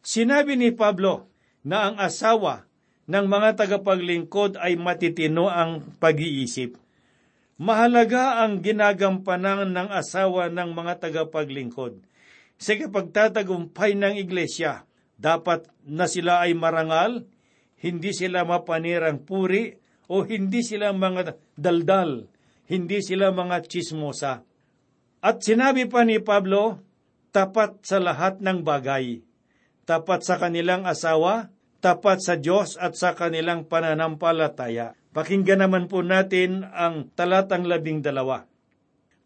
Sinabi 0.03 0.55
ni 0.55 0.71
Pablo 0.71 1.27
na 1.63 1.91
ang 1.91 1.95
asawa 1.99 2.67
ng 3.07 3.25
mga 3.27 3.59
tagapaglingkod 3.59 4.55
ay 4.59 4.79
matitino 4.79 5.51
ang 5.51 5.83
pag-iisip. 5.99 6.82
Mahalaga 7.63 8.43
ang 8.43 8.59
ginagampanan 8.59 9.71
ng 9.71 9.87
asawa 9.87 10.51
ng 10.51 10.75
mga 10.75 10.99
tagapaglingkod. 10.99 11.95
Sa 12.59 12.75
kapagtatagumpay 12.75 13.95
ng 13.95 14.19
iglesia, 14.19 14.83
dapat 15.15 15.71
na 15.87 16.11
sila 16.11 16.43
ay 16.43 16.59
marangal, 16.59 17.23
hindi 17.79 18.11
sila 18.11 18.43
mapanirang 18.43 19.23
puri, 19.23 19.79
o 20.11 20.27
hindi 20.27 20.59
sila 20.59 20.91
mga 20.91 21.39
daldal, 21.55 22.27
hindi 22.67 22.99
sila 22.99 23.31
mga 23.31 23.63
chismosa. 23.63 24.43
At 25.23 25.39
sinabi 25.39 25.87
pa 25.87 26.03
ni 26.03 26.19
Pablo, 26.19 26.83
tapat 27.31 27.79
sa 27.87 28.03
lahat 28.03 28.43
ng 28.43 28.59
bagay. 28.67 29.23
Tapat 29.87 30.19
sa 30.27 30.35
kanilang 30.35 30.83
asawa, 30.83 31.47
tapat 31.79 32.19
sa 32.19 32.35
Diyos 32.35 32.75
at 32.75 32.99
sa 32.99 33.15
kanilang 33.15 33.71
pananampalataya. 33.71 34.99
Pakinggan 35.13 35.61
naman 35.61 35.85
po 35.85 36.01
natin 36.01 36.65
ang 36.73 37.13
talatang 37.13 37.69
labing 37.69 38.01
dalawa. 38.01 38.49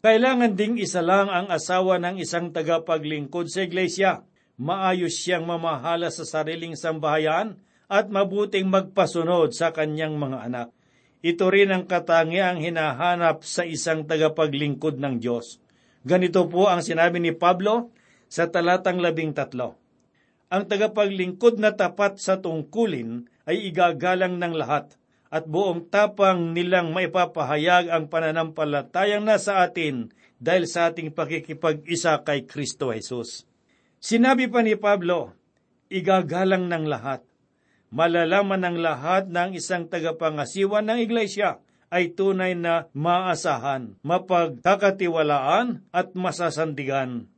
Kailangan 0.04 0.52
ding 0.52 0.76
isa 0.76 1.00
lang 1.00 1.32
ang 1.32 1.48
asawa 1.48 1.96
ng 1.96 2.20
isang 2.20 2.52
tagapaglingkod 2.52 3.48
sa 3.48 3.64
iglesia. 3.64 4.20
Maayos 4.60 5.16
siyang 5.16 5.48
mamahala 5.48 6.12
sa 6.12 6.28
sariling 6.28 6.76
sambahayan 6.76 7.56
at 7.88 8.12
mabuting 8.12 8.68
magpasunod 8.68 9.56
sa 9.56 9.72
kanyang 9.72 10.20
mga 10.20 10.38
anak. 10.44 10.68
Ito 11.24 11.48
rin 11.48 11.72
ang 11.72 11.88
katangiang 11.88 12.60
hinahanap 12.60 13.42
sa 13.42 13.64
isang 13.64 14.04
tagapaglingkod 14.04 15.00
ng 15.00 15.18
Diyos. 15.18 15.56
Ganito 16.04 16.46
po 16.52 16.68
ang 16.68 16.84
sinabi 16.84 17.18
ni 17.18 17.32
Pablo 17.32 17.96
sa 18.28 18.46
talatang 18.52 19.00
labing 19.00 19.32
tatlo. 19.32 19.80
Ang 20.52 20.68
tagapaglingkod 20.68 21.56
na 21.56 21.72
tapat 21.72 22.20
sa 22.20 22.38
tungkulin 22.38 23.24
ay 23.48 23.72
igagalang 23.72 24.36
ng 24.36 24.52
lahat 24.52 24.94
at 25.28 25.44
buong 25.44 25.92
tapang 25.92 26.56
nilang 26.56 26.92
maipapahayag 26.96 27.92
ang 27.92 28.08
pananampalatayang 28.08 29.24
nasa 29.24 29.60
atin 29.60 30.08
dahil 30.40 30.64
sa 30.64 30.88
ating 30.88 31.12
pakikipag-isa 31.12 32.16
kay 32.24 32.48
Kristo 32.48 32.94
Jesus. 32.94 33.44
Sinabi 34.00 34.48
pa 34.48 34.64
ni 34.64 34.78
Pablo, 34.78 35.36
igagalang 35.92 36.70
ng 36.70 36.84
lahat. 36.88 37.20
Malalaman 37.88 38.62
ng 38.68 38.76
lahat 38.80 39.32
ng 39.32 39.56
isang 39.56 39.88
tagapangasiwa 39.88 40.84
ng 40.84 40.98
iglesia 41.00 41.60
ay 41.88 42.12
tunay 42.12 42.52
na 42.52 42.88
maasahan, 42.92 43.96
mapagkakatiwalaan 44.04 45.88
at 45.88 46.12
masasandigan. 46.12 47.28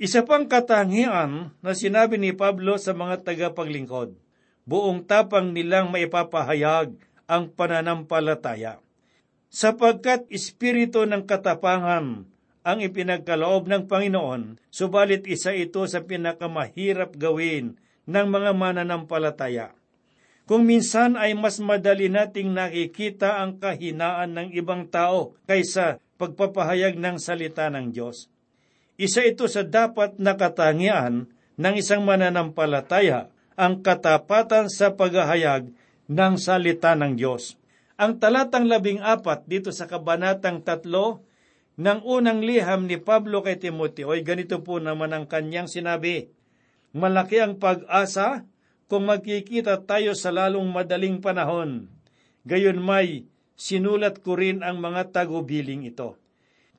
Isa 0.00 0.26
pang 0.26 0.48
katangian 0.48 1.54
na 1.60 1.72
sinabi 1.76 2.18
ni 2.18 2.34
Pablo 2.34 2.80
sa 2.80 2.96
mga 2.96 3.22
tagapaglingkod, 3.22 4.16
buong 4.64 5.04
tapang 5.04 5.52
nilang 5.52 5.92
maipapahayag 5.92 6.96
ang 7.30 7.52
pananampalataya. 7.52 8.80
Sapagkat 9.54 10.26
espiritu 10.34 11.06
ng 11.06 11.24
katapangan 11.24 12.26
ang 12.64 12.78
ipinagkaloob 12.80 13.68
ng 13.68 13.84
Panginoon, 13.86 14.56
subalit 14.72 15.28
isa 15.28 15.52
ito 15.52 15.84
sa 15.84 16.02
pinakamahirap 16.02 17.14
gawin 17.14 17.76
ng 18.08 18.26
mga 18.28 18.50
mananampalataya. 18.56 19.76
Kung 20.44 20.68
minsan 20.68 21.16
ay 21.16 21.32
mas 21.32 21.56
madali 21.60 22.12
nating 22.12 22.52
nakikita 22.52 23.40
ang 23.40 23.56
kahinaan 23.56 24.36
ng 24.36 24.48
ibang 24.52 24.84
tao 24.88 25.36
kaysa 25.48 26.00
pagpapahayag 26.20 27.00
ng 27.00 27.16
salita 27.16 27.68
ng 27.72 27.92
Diyos. 27.92 28.28
Isa 29.00 29.24
ito 29.24 29.48
sa 29.48 29.64
dapat 29.64 30.20
na 30.20 30.36
katangian 30.36 31.32
ng 31.56 31.74
isang 31.80 32.04
mananampalataya, 32.04 33.32
ang 33.54 33.86
katapatan 33.86 34.66
sa 34.66 34.92
paghahayag 34.98 35.70
ng 36.10 36.34
salita 36.36 36.92
ng 36.92 37.16
Diyos. 37.16 37.56
Ang 37.94 38.18
talatang 38.18 38.66
labing 38.66 38.98
apat 39.00 39.46
dito 39.46 39.70
sa 39.70 39.86
kabanatang 39.86 40.66
tatlo 40.66 41.22
ng 41.78 42.00
unang 42.02 42.42
liham 42.42 42.86
ni 42.90 42.98
Pablo 42.98 43.42
kay 43.42 43.58
Timoteo 43.58 44.14
ay 44.14 44.26
ganito 44.26 44.62
po 44.62 44.82
naman 44.82 45.14
ang 45.14 45.26
kanyang 45.30 45.70
sinabi, 45.70 46.30
Malaki 46.94 47.42
ang 47.42 47.58
pag-asa 47.58 48.46
kung 48.86 49.10
magkikita 49.10 49.82
tayo 49.82 50.14
sa 50.14 50.30
lalong 50.30 50.70
madaling 50.70 51.18
panahon. 51.18 51.90
Gayon 52.46 52.78
may 52.78 53.26
sinulat 53.58 54.22
ko 54.22 54.38
rin 54.38 54.62
ang 54.62 54.78
mga 54.78 55.10
tagubiling 55.10 55.82
ito. 55.86 56.14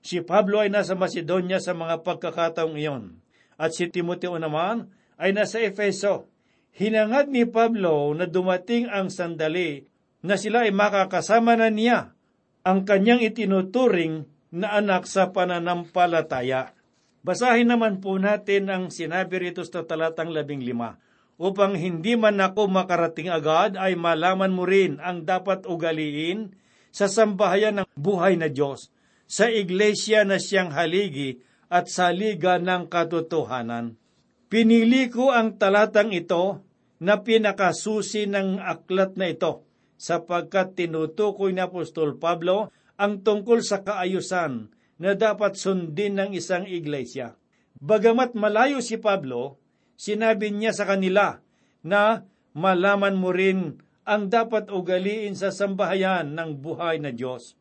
Si 0.05 0.21
Pablo 0.21 0.61
ay 0.61 0.69
nasa 0.69 0.93
Macedonia 0.93 1.57
sa 1.57 1.73
mga 1.73 2.05
pagkakataong 2.05 2.77
iyon, 2.77 3.17
at 3.57 3.73
si 3.73 3.89
Timoteo 3.89 4.37
naman 4.37 4.93
ay 5.17 5.33
nasa 5.33 5.57
Efeso. 5.59 6.29
Hinangad 6.75 7.31
ni 7.31 7.47
Pablo 7.47 8.11
na 8.11 8.27
dumating 8.27 8.91
ang 8.91 9.07
sandali 9.07 9.87
na 10.19 10.35
sila 10.35 10.67
ay 10.67 10.75
makakasama 10.75 11.55
na 11.55 11.71
niya 11.71 12.11
ang 12.67 12.83
kanyang 12.83 13.23
itinuturing 13.23 14.27
na 14.51 14.75
anak 14.75 15.07
sa 15.07 15.31
pananampalataya. 15.31 16.75
Basahin 17.23 17.71
naman 17.71 18.03
po 18.03 18.19
natin 18.19 18.67
ang 18.67 18.83
sinabi 18.91 19.39
rito 19.39 19.63
sa 19.63 19.87
talatang 19.87 20.35
labing 20.35 20.67
lima 20.67 20.99
upang 21.39 21.79
hindi 21.79 22.19
man 22.19 22.43
ako 22.43 22.67
makarating 22.67 23.31
agad 23.31 23.79
ay 23.79 23.95
malaman 23.95 24.51
mo 24.51 24.67
rin 24.67 24.99
ang 24.99 25.23
dapat 25.23 25.63
ugaliin 25.63 26.51
sa 26.91 27.07
sambahayan 27.07 27.83
ng 27.83 27.87
buhay 27.95 28.35
na 28.35 28.51
Diyos, 28.51 28.91
sa 29.27 29.47
iglesia 29.47 30.27
na 30.27 30.39
siyang 30.39 30.75
haligi 30.75 31.39
at 31.71 31.87
sa 31.87 32.11
liga 32.11 32.59
ng 32.59 32.87
katotohanan. 32.91 33.95
Pinili 34.47 35.11
ko 35.11 35.35
ang 35.35 35.59
talatang 35.59 36.15
ito 36.15 36.64
na 36.99 37.19
pinakasusi 37.19 38.27
ng 38.29 38.61
aklat 38.63 39.19
na 39.19 39.31
ito 39.31 39.65
sapagkat 39.95 40.75
tinutukoy 40.75 41.55
ni 41.55 41.63
Apostol 41.63 42.19
Pablo 42.19 42.71
ang 42.95 43.23
tungkol 43.23 43.63
sa 43.63 43.83
kaayusan 43.83 44.71
na 44.99 45.11
dapat 45.15 45.59
sundin 45.59 46.15
ng 46.15 46.31
isang 46.31 46.63
iglesia. 46.63 47.35
Bagamat 47.79 48.35
malayo 48.39 48.79
si 48.79 48.95
Pablo, 48.95 49.59
sinabi 49.99 50.51
niya 50.55 50.71
sa 50.71 50.87
kanila 50.87 51.43
na 51.83 52.23
malaman 52.55 53.19
mo 53.19 53.35
rin 53.35 53.83
ang 54.07 54.31
dapat 54.31 54.71
ugaliin 54.71 55.35
sa 55.35 55.51
sambahayan 55.51 56.31
ng 56.31 56.61
buhay 56.63 57.03
na 57.03 57.11
Diyos. 57.11 57.59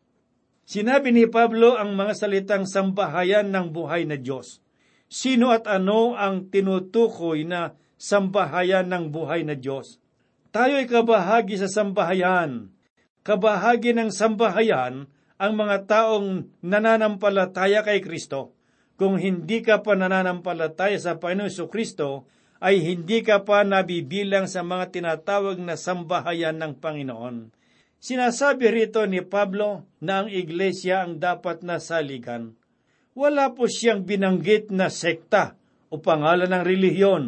Sinabi 0.64 1.12
ni 1.12 1.26
Pablo 1.26 1.76
ang 1.76 1.92
mga 1.98 2.14
salitang 2.14 2.64
sambahayan 2.64 3.50
ng 3.50 3.74
buhay 3.74 4.06
na 4.06 4.16
Diyos. 4.16 4.62
Sino 5.10 5.52
at 5.52 5.68
ano 5.68 6.16
ang 6.16 6.48
tinutukoy 6.48 7.44
na 7.44 7.76
sambahayan 8.00 8.88
ng 8.90 9.10
buhay 9.10 9.46
na 9.46 9.58
Diyos? 9.58 10.02
Tayo 10.54 10.78
ay 10.78 10.86
kabahagi 10.86 11.58
sa 11.58 11.66
sambahayan. 11.66 12.70
Kabahagi 13.26 13.96
ng 13.96 14.14
sambahayan 14.14 15.10
ang 15.34 15.52
mga 15.58 15.90
taong 15.90 16.46
nananampalataya 16.62 17.82
kay 17.82 17.98
Kristo. 17.98 18.54
Kung 18.94 19.18
hindi 19.18 19.58
ka 19.60 19.82
pa 19.82 19.98
nananampalataya 19.98 20.94
sa 20.94 21.18
Panginoon 21.18 21.66
Kristo, 21.66 22.30
ay 22.62 22.80
hindi 22.80 23.20
ka 23.20 23.42
pa 23.42 23.66
nabibilang 23.66 24.46
sa 24.46 24.62
mga 24.62 24.94
tinatawag 24.94 25.58
na 25.58 25.74
sambahayan 25.74 26.56
ng 26.56 26.78
Panginoon. 26.78 27.50
Sinasabi 27.98 28.68
rito 28.70 29.02
ni 29.08 29.24
Pablo 29.24 29.84
na 30.00 30.24
ang 30.24 30.28
iglesia 30.30 31.02
ang 31.04 31.18
dapat 31.20 31.64
na 31.64 31.80
saligan. 31.80 32.54
Wala 33.16 33.52
po 33.52 33.66
siyang 33.66 34.04
binanggit 34.04 34.68
na 34.70 34.92
sekta 34.92 35.56
o 35.90 36.00
pangalan 36.00 36.50
ng 36.50 36.64
relihiyon, 36.64 37.24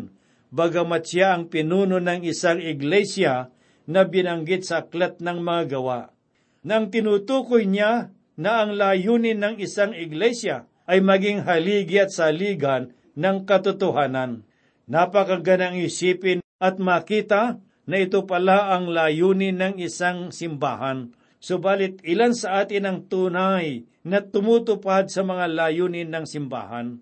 bagamat 0.56 1.04
siya 1.04 1.36
ang 1.36 1.52
pinuno 1.52 2.00
ng 2.00 2.24
isang 2.24 2.64
iglesia 2.64 3.52
na 3.84 4.08
binanggit 4.08 4.64
sa 4.64 4.88
aklat 4.88 5.20
ng 5.20 5.44
mga 5.44 5.76
gawa. 5.76 6.10
Nang 6.64 6.88
tinutukoy 6.88 7.68
niya 7.68 8.10
na 8.40 8.64
ang 8.64 8.74
layunin 8.74 9.38
ng 9.38 9.60
isang 9.60 9.92
iglesia 9.92 10.64
ay 10.88 11.04
maging 11.04 11.44
haligi 11.44 12.00
at 12.00 12.10
saligan 12.10 12.96
ng 13.14 13.44
katotohanan. 13.44 14.48
Napakagandang 14.88 15.76
isipin 15.78 16.40
at 16.56 16.80
makita 16.80 17.60
na 17.86 17.96
ito 18.02 18.26
pala 18.26 18.74
ang 18.74 18.90
layunin 18.90 19.60
ng 19.60 19.74
isang 19.78 20.34
simbahan. 20.34 21.14
Subalit 21.38 22.02
ilan 22.02 22.34
sa 22.34 22.64
atin 22.64 22.88
ang 22.88 22.98
tunay 23.06 23.86
na 24.02 24.24
tumutupad 24.24 25.06
sa 25.06 25.22
mga 25.22 25.46
layunin 25.52 26.10
ng 26.10 26.26
simbahan. 26.26 26.98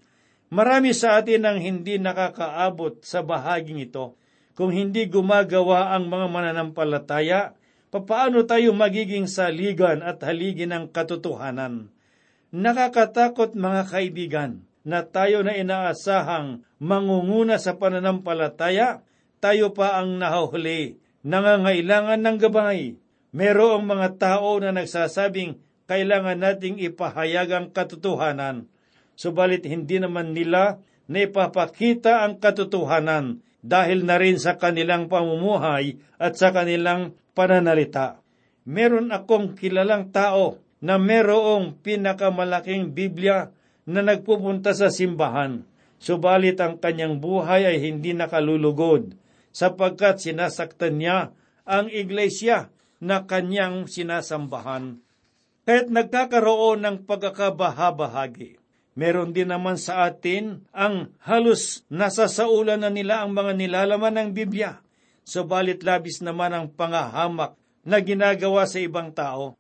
Marami 0.55 0.95
sa 0.95 1.19
atin 1.19 1.43
ang 1.51 1.59
hindi 1.59 1.99
nakakaabot 1.99 3.03
sa 3.03 3.27
bahaging 3.27 3.91
ito. 3.91 4.15
Kung 4.55 4.71
hindi 4.71 5.11
gumagawa 5.11 5.91
ang 5.91 6.07
mga 6.07 6.31
mananampalataya, 6.31 7.59
papaano 7.91 8.47
tayo 8.47 8.71
magiging 8.71 9.27
saligan 9.27 9.99
at 9.99 10.23
haligi 10.23 10.71
ng 10.71 10.95
katotohanan? 10.95 11.91
Nakakatakot 12.55 13.59
mga 13.59 13.83
kaibigan 13.91 14.63
na 14.87 15.03
tayo 15.03 15.43
na 15.43 15.59
inaasahang 15.59 16.63
mangunguna 16.79 17.59
sa 17.59 17.75
pananampalataya, 17.75 19.03
tayo 19.43 19.75
pa 19.75 19.99
ang 19.99 20.23
nahuhuli, 20.23 21.03
nangangailangan 21.27 22.23
ng 22.23 22.37
gabay. 22.39 22.95
Merong 23.35 23.83
mga 23.83 24.09
tao 24.23 24.63
na 24.63 24.71
nagsasabing 24.71 25.59
kailangan 25.91 26.39
nating 26.39 26.79
ipahayag 26.79 27.51
ang 27.51 27.67
katotohanan, 27.75 28.71
subalit 29.15 29.67
hindi 29.67 30.03
naman 30.03 30.35
nila 30.35 30.83
na 31.07 31.19
ipapakita 31.25 32.25
ang 32.25 32.41
katotohanan 32.41 33.45
dahil 33.65 34.05
na 34.05 34.21
rin 34.21 34.37
sa 34.37 34.61
kanilang 34.61 35.09
pamumuhay 35.09 35.97
at 36.21 36.37
sa 36.37 36.53
kanilang 36.53 37.17
pananalita. 37.33 38.21
Meron 38.69 39.13
akong 39.13 39.57
kilalang 39.57 40.13
tao 40.13 40.61
na 40.85 41.01
merong 41.01 41.81
pinakamalaking 41.81 42.93
Biblia 42.93 43.49
na 43.89 44.01
nagpupunta 44.01 44.73
sa 44.73 44.89
simbahan, 44.89 45.65
subalit 46.01 46.61
ang 46.61 46.81
kanyang 46.81 47.21
buhay 47.21 47.69
ay 47.69 47.79
hindi 47.81 48.13
nakalulugod 48.17 49.17
sapagkat 49.53 50.21
sinasaktan 50.21 51.01
niya 51.01 51.19
ang 51.65 51.89
iglesia 51.89 52.73
na 53.01 53.25
kanyang 53.25 53.89
sinasambahan. 53.89 55.01
Kaya't 55.65 55.89
nagkakaroon 55.89 56.85
ng 56.85 56.97
pagkakabahabahagi 57.09 58.64
Meron 58.95 59.35
din 59.35 59.51
naman 59.51 59.75
sa 59.75 60.07
atin 60.07 60.63
ang 60.71 61.11
halos 61.27 61.83
nasasaulan 61.91 62.87
na 62.87 62.91
nila 62.95 63.27
ang 63.27 63.35
mga 63.35 63.59
nilalaman 63.59 64.15
ng 64.15 64.31
Biblia. 64.31 64.79
Subalit 65.27 65.83
labis 65.83 66.23
naman 66.23 66.55
ang 66.55 66.67
pangahamak 66.71 67.59
na 67.83 67.99
ginagawa 67.99 68.71
sa 68.71 68.79
ibang 68.79 69.11
tao. 69.11 69.59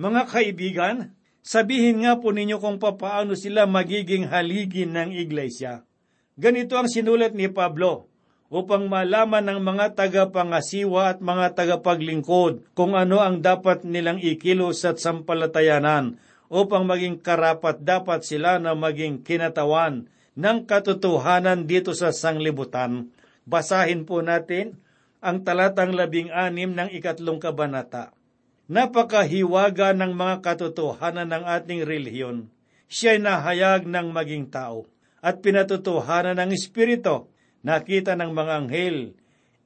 Mga 0.00 0.22
kaibigan, 0.32 0.96
sabihin 1.44 2.08
nga 2.08 2.16
po 2.16 2.32
ninyo 2.32 2.56
kung 2.56 2.80
papaano 2.80 3.36
sila 3.36 3.68
magiging 3.68 4.32
haligin 4.32 4.96
ng 4.96 5.12
iglesia. 5.12 5.84
Ganito 6.40 6.80
ang 6.80 6.88
sinulat 6.88 7.36
ni 7.36 7.52
Pablo 7.52 8.08
upang 8.48 8.88
malaman 8.88 9.44
ng 9.44 9.60
mga 9.60 9.86
tagapangasiwa 9.92 11.14
at 11.14 11.18
mga 11.20 11.52
tagapaglingkod 11.52 12.72
kung 12.72 12.96
ano 12.96 13.20
ang 13.20 13.44
dapat 13.44 13.84
nilang 13.84 14.18
ikilos 14.18 14.88
at 14.88 14.96
sampalatayanan 14.96 16.16
upang 16.50 16.82
maging 16.84 17.22
karapat 17.22 17.78
dapat 17.80 18.26
sila 18.26 18.58
na 18.58 18.74
maging 18.74 19.22
kinatawan 19.22 20.10
ng 20.34 20.58
katotohanan 20.66 21.70
dito 21.70 21.94
sa 21.94 22.10
sanglibutan. 22.10 23.14
Basahin 23.46 24.02
po 24.02 24.20
natin 24.20 24.76
ang 25.22 25.46
talatang 25.46 25.94
labing 25.94 26.34
anim 26.34 26.74
ng 26.74 26.90
ikatlong 26.90 27.38
kabanata. 27.38 28.10
Napakahiwaga 28.66 29.94
ng 29.94 30.12
mga 30.14 30.36
katotohanan 30.42 31.30
ng 31.30 31.44
ating 31.46 31.80
relihiyon. 31.86 32.50
Siya'y 32.90 33.22
nahayag 33.22 33.86
ng 33.86 34.10
maging 34.10 34.50
tao 34.50 34.90
at 35.22 35.38
pinatotohanan 35.44 36.38
ng 36.42 36.50
Espiritu, 36.50 37.30
nakita 37.62 38.16
ng 38.16 38.30
mga 38.34 38.52
anghel, 38.66 38.96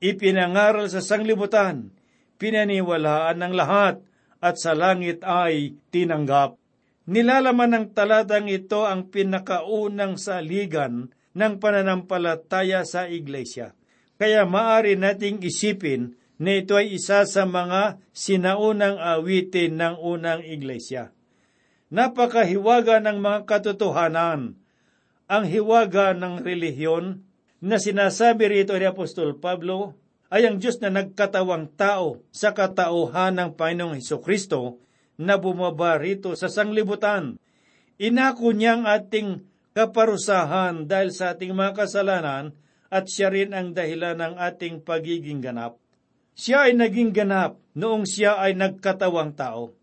ipinangaral 0.02 0.90
sa 0.90 1.00
sanglibutan, 1.00 1.94
pinaniwalaan 2.36 3.38
ng 3.40 3.52
lahat, 3.54 4.02
at 4.44 4.60
sa 4.60 4.76
langit 4.76 5.24
ay 5.24 5.72
tinanggap. 5.88 6.60
Nilalaman 7.04 7.76
ng 7.76 7.86
talatang 7.92 8.48
ito 8.48 8.88
ang 8.88 9.12
pinakaunang 9.12 10.16
saligan 10.16 11.12
ng 11.36 11.60
pananampalataya 11.60 12.80
sa 12.88 13.04
iglesia. 13.12 13.76
Kaya 14.16 14.48
maari 14.48 14.96
nating 14.96 15.44
isipin 15.44 16.16
na 16.40 16.56
ito 16.56 16.80
ay 16.80 16.96
isa 16.96 17.28
sa 17.28 17.44
mga 17.44 18.00
sinaunang 18.16 18.96
awitin 18.96 19.76
ng 19.76 20.00
unang 20.00 20.40
iglesia. 20.48 21.12
Napakahiwaga 21.92 23.04
ng 23.04 23.20
mga 23.20 23.40
katotohanan. 23.44 24.56
Ang 25.28 25.44
hiwaga 25.44 26.16
ng 26.16 26.40
relihiyon 26.40 27.20
na 27.60 27.76
sinasabi 27.76 28.48
rito 28.48 28.72
ni 28.76 28.88
Apostol 28.88 29.36
Pablo 29.36 29.92
ay 30.32 30.48
ang 30.48 30.56
Diyos 30.56 30.80
na 30.80 30.88
nagkatawang 30.88 31.68
tao 31.76 32.24
sa 32.32 32.56
katauhan 32.56 33.36
ng 33.36 33.50
Panginoong 33.56 34.00
Heso 34.00 34.24
Kristo 34.24 34.80
na 35.20 35.38
bumaba 35.38 35.98
rito 35.98 36.34
sa 36.34 36.50
sanglibutan. 36.50 37.38
Inako 37.98 38.50
niya 38.50 38.78
ang 38.78 38.84
ating 38.90 39.46
kaparusahan 39.74 40.86
dahil 40.90 41.14
sa 41.14 41.34
ating 41.34 41.54
mga 41.54 41.86
kasalanan 41.86 42.54
at 42.90 43.10
siya 43.10 43.30
rin 43.30 43.54
ang 43.54 43.74
dahilan 43.74 44.18
ng 44.18 44.34
ating 44.38 44.82
pagiging 44.82 45.42
ganap. 45.42 45.78
Siya 46.34 46.66
ay 46.66 46.74
naging 46.74 47.14
ganap 47.14 47.58
noong 47.78 48.06
siya 48.06 48.42
ay 48.42 48.58
nagkatawang 48.58 49.38
tao. 49.38 49.74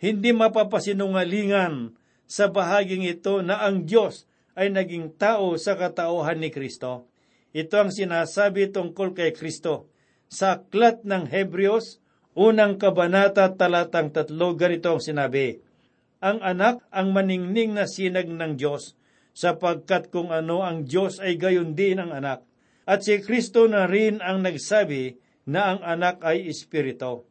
Hindi 0.00 0.32
mapapasinungalingan 0.32 1.92
sa 2.24 2.48
bahaging 2.48 3.04
ito 3.04 3.44
na 3.44 3.60
ang 3.60 3.84
Diyos 3.84 4.24
ay 4.56 4.72
naging 4.72 5.12
tao 5.20 5.60
sa 5.60 5.76
katauhan 5.76 6.40
ni 6.40 6.48
Kristo. 6.48 7.08
Ito 7.52 7.84
ang 7.84 7.90
sinasabi 7.92 8.72
tungkol 8.72 9.12
kay 9.12 9.36
Kristo. 9.36 9.92
Sa 10.30 10.56
aklat 10.56 11.04
ng 11.04 11.28
Hebreos, 11.28 11.99
unang 12.38 12.78
kabanata 12.78 13.50
talatang 13.54 14.14
tatlo, 14.14 14.54
ganito 14.54 14.94
ang 14.94 15.02
sinabi, 15.02 15.58
Ang 16.20 16.38
anak 16.44 16.84
ang 16.92 17.16
maningning 17.16 17.74
na 17.74 17.88
sinag 17.88 18.28
ng 18.28 18.54
Diyos, 18.54 18.94
sapagkat 19.32 20.12
kung 20.12 20.30
ano 20.30 20.60
ang 20.60 20.84
Diyos 20.84 21.18
ay 21.18 21.40
gayon 21.40 21.72
din 21.72 21.98
ang 21.98 22.12
anak. 22.12 22.44
At 22.84 23.06
si 23.06 23.18
Kristo 23.22 23.70
na 23.70 23.86
rin 23.86 24.18
ang 24.20 24.42
nagsabi 24.42 25.16
na 25.46 25.74
ang 25.74 25.80
anak 25.80 26.20
ay 26.26 26.50
espiritu. 26.50 27.24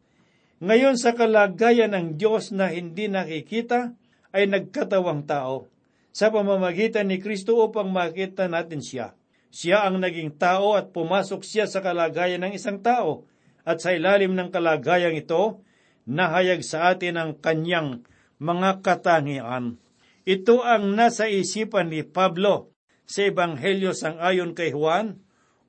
Ngayon 0.59 0.99
sa 0.99 1.15
kalagayan 1.15 1.95
ng 1.95 2.07
Diyos 2.19 2.51
na 2.51 2.71
hindi 2.71 3.07
nakikita, 3.07 3.95
ay 4.29 4.45
nagkatawang 4.45 5.25
tao 5.25 5.65
sa 6.13 6.29
pamamagitan 6.29 7.09
ni 7.09 7.17
Kristo 7.21 7.57
upang 7.61 7.89
makita 7.89 8.49
natin 8.49 8.81
siya. 8.81 9.17
Siya 9.49 9.89
ang 9.89 9.97
naging 9.97 10.37
tao 10.37 10.77
at 10.77 10.93
pumasok 10.93 11.41
siya 11.41 11.65
sa 11.65 11.81
kalagayan 11.81 12.45
ng 12.45 12.53
isang 12.53 12.77
tao 12.77 13.25
at 13.67 13.83
sa 13.83 13.95
ilalim 13.95 14.35
ng 14.35 14.49
kalagayang 14.51 15.15
ito, 15.15 15.63
nahayag 16.09 16.65
sa 16.65 16.91
atin 16.93 17.19
ang 17.19 17.31
kanyang 17.37 18.03
mga 18.39 18.81
katangian. 18.81 19.77
Ito 20.23 20.61
ang 20.63 20.93
nasa 20.95 21.27
isipan 21.27 21.91
ni 21.91 22.05
Pablo 22.05 22.73
sa 23.09 23.25
Ebanghelyo 23.25 23.91
sang 23.97 24.21
ayon 24.21 24.53
kay 24.53 24.71
Juan, 24.71 25.21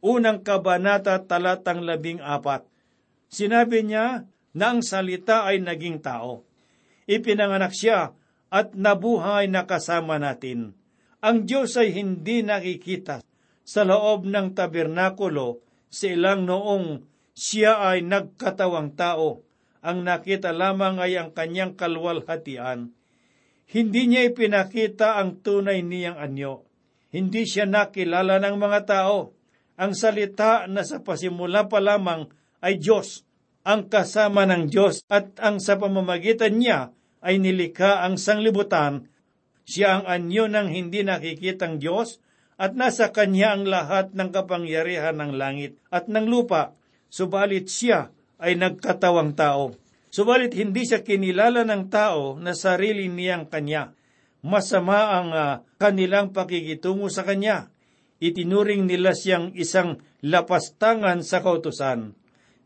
unang 0.05 0.45
kabanata 0.45 1.25
talatang 1.25 1.85
labing 1.85 2.21
apat. 2.21 2.69
Sinabi 3.31 3.85
niya 3.87 4.29
na 4.53 4.65
ang 4.75 4.83
salita 4.83 5.47
ay 5.47 5.63
naging 5.63 6.03
tao. 6.03 6.45
Ipinanganak 7.07 7.73
siya 7.73 8.13
at 8.51 8.75
nabuhay 8.75 9.47
na 9.47 9.65
kasama 9.65 10.19
natin. 10.19 10.75
Ang 11.23 11.47
Diyos 11.47 11.77
ay 11.79 11.95
hindi 11.95 12.43
nakikita 12.43 13.23
sa 13.63 13.83
loob 13.87 14.27
ng 14.27 14.57
tabernakulo 14.57 15.63
sa 15.93 16.11
ilang 16.11 16.49
noong 16.49 17.07
siya 17.41 17.81
ay 17.81 18.05
nagkatawang 18.05 18.93
tao. 18.93 19.41
Ang 19.81 20.05
nakita 20.05 20.53
lamang 20.53 21.01
ay 21.01 21.17
ang 21.17 21.33
kanyang 21.33 21.73
kalwalhatian. 21.73 22.93
Hindi 23.65 24.03
niya 24.13 24.29
ipinakita 24.29 25.17
ang 25.17 25.41
tunay 25.41 25.81
niyang 25.81 26.21
anyo. 26.21 26.69
Hindi 27.09 27.49
siya 27.49 27.65
nakilala 27.65 28.37
ng 28.45 28.57
mga 28.61 28.81
tao. 28.85 29.33
Ang 29.81 29.97
salita 29.97 30.69
na 30.69 30.85
sa 30.85 31.01
pasimula 31.01 31.65
pa 31.65 31.81
lamang 31.81 32.29
ay 32.61 32.77
Diyos, 32.77 33.25
ang 33.65 33.89
kasama 33.89 34.45
ng 34.45 34.69
Diyos 34.69 35.01
at 35.09 35.41
ang 35.41 35.65
sa 35.65 35.81
pamamagitan 35.81 36.61
niya 36.61 36.93
ay 37.25 37.41
nilikha 37.41 38.05
ang 38.05 38.21
sanglibutan. 38.21 39.09
Siya 39.65 39.97
ang 39.97 40.05
anyo 40.05 40.45
ng 40.45 40.69
hindi 40.69 41.01
nakikitang 41.01 41.81
Diyos 41.81 42.21
at 42.61 42.77
nasa 42.77 43.09
kanya 43.17 43.57
ang 43.57 43.65
lahat 43.65 44.13
ng 44.13 44.29
kapangyarihan 44.29 45.17
ng 45.17 45.33
langit 45.41 45.81
at 45.89 46.13
ng 46.13 46.29
lupa, 46.29 46.77
subalit 47.11 47.67
siya 47.67 48.15
ay 48.41 48.57
nagkatawang 48.57 49.37
tao. 49.37 49.77
Subalit 50.11 50.57
hindi 50.57 50.87
siya 50.87 51.05
kinilala 51.05 51.67
ng 51.67 51.91
tao 51.93 52.39
na 52.41 52.57
sarili 52.57 53.11
niyang 53.11 53.51
kanya. 53.51 53.93
Masama 54.41 55.21
ang 55.21 55.31
uh, 55.35 55.61
kanilang 55.77 56.33
pakikitungo 56.33 57.13
sa 57.13 57.27
kanya. 57.29 57.69
Itinuring 58.23 58.89
nila 58.89 59.13
siyang 59.13 59.53
isang 59.53 60.01
lapastangan 60.25 61.21
sa 61.21 61.45
kautusan. 61.45 62.17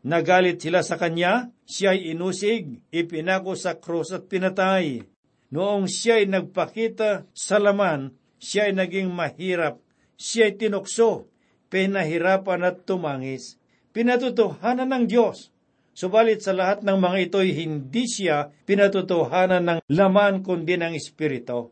Nagalit 0.05 0.61
sila 0.61 0.85
sa 0.85 0.95
kanya, 1.01 1.49
siya 1.65 1.97
ay 1.97 2.13
inusig, 2.13 2.85
ipinako 2.93 3.57
sa 3.57 3.81
krus 3.81 4.13
at 4.13 4.29
pinatay. 4.29 5.03
Noong 5.49 5.89
siya 5.89 6.21
ay 6.21 6.29
nagpakita 6.29 7.25
sa 7.33 7.57
laman, 7.57 8.13
siya 8.37 8.69
ay 8.69 8.73
naging 8.77 9.09
mahirap 9.09 9.81
siya'y 10.15 10.55
tinukso, 10.55 11.27
pinahirapan 11.71 12.63
at 12.63 12.87
tumangis. 12.87 13.59
Pinatutuhanan 13.95 14.91
ng 14.91 15.05
Diyos. 15.07 15.55
Subalit 15.95 16.43
sa 16.43 16.51
lahat 16.51 16.83
ng 16.83 16.99
mga 16.99 17.31
ito'y 17.31 17.55
hindi 17.55 18.03
siya 18.11 18.51
pinatutuhanan 18.67 19.63
ng 19.63 19.79
laman 19.87 20.43
kundi 20.43 20.75
ng 20.75 20.99
Espiritu. 20.99 21.71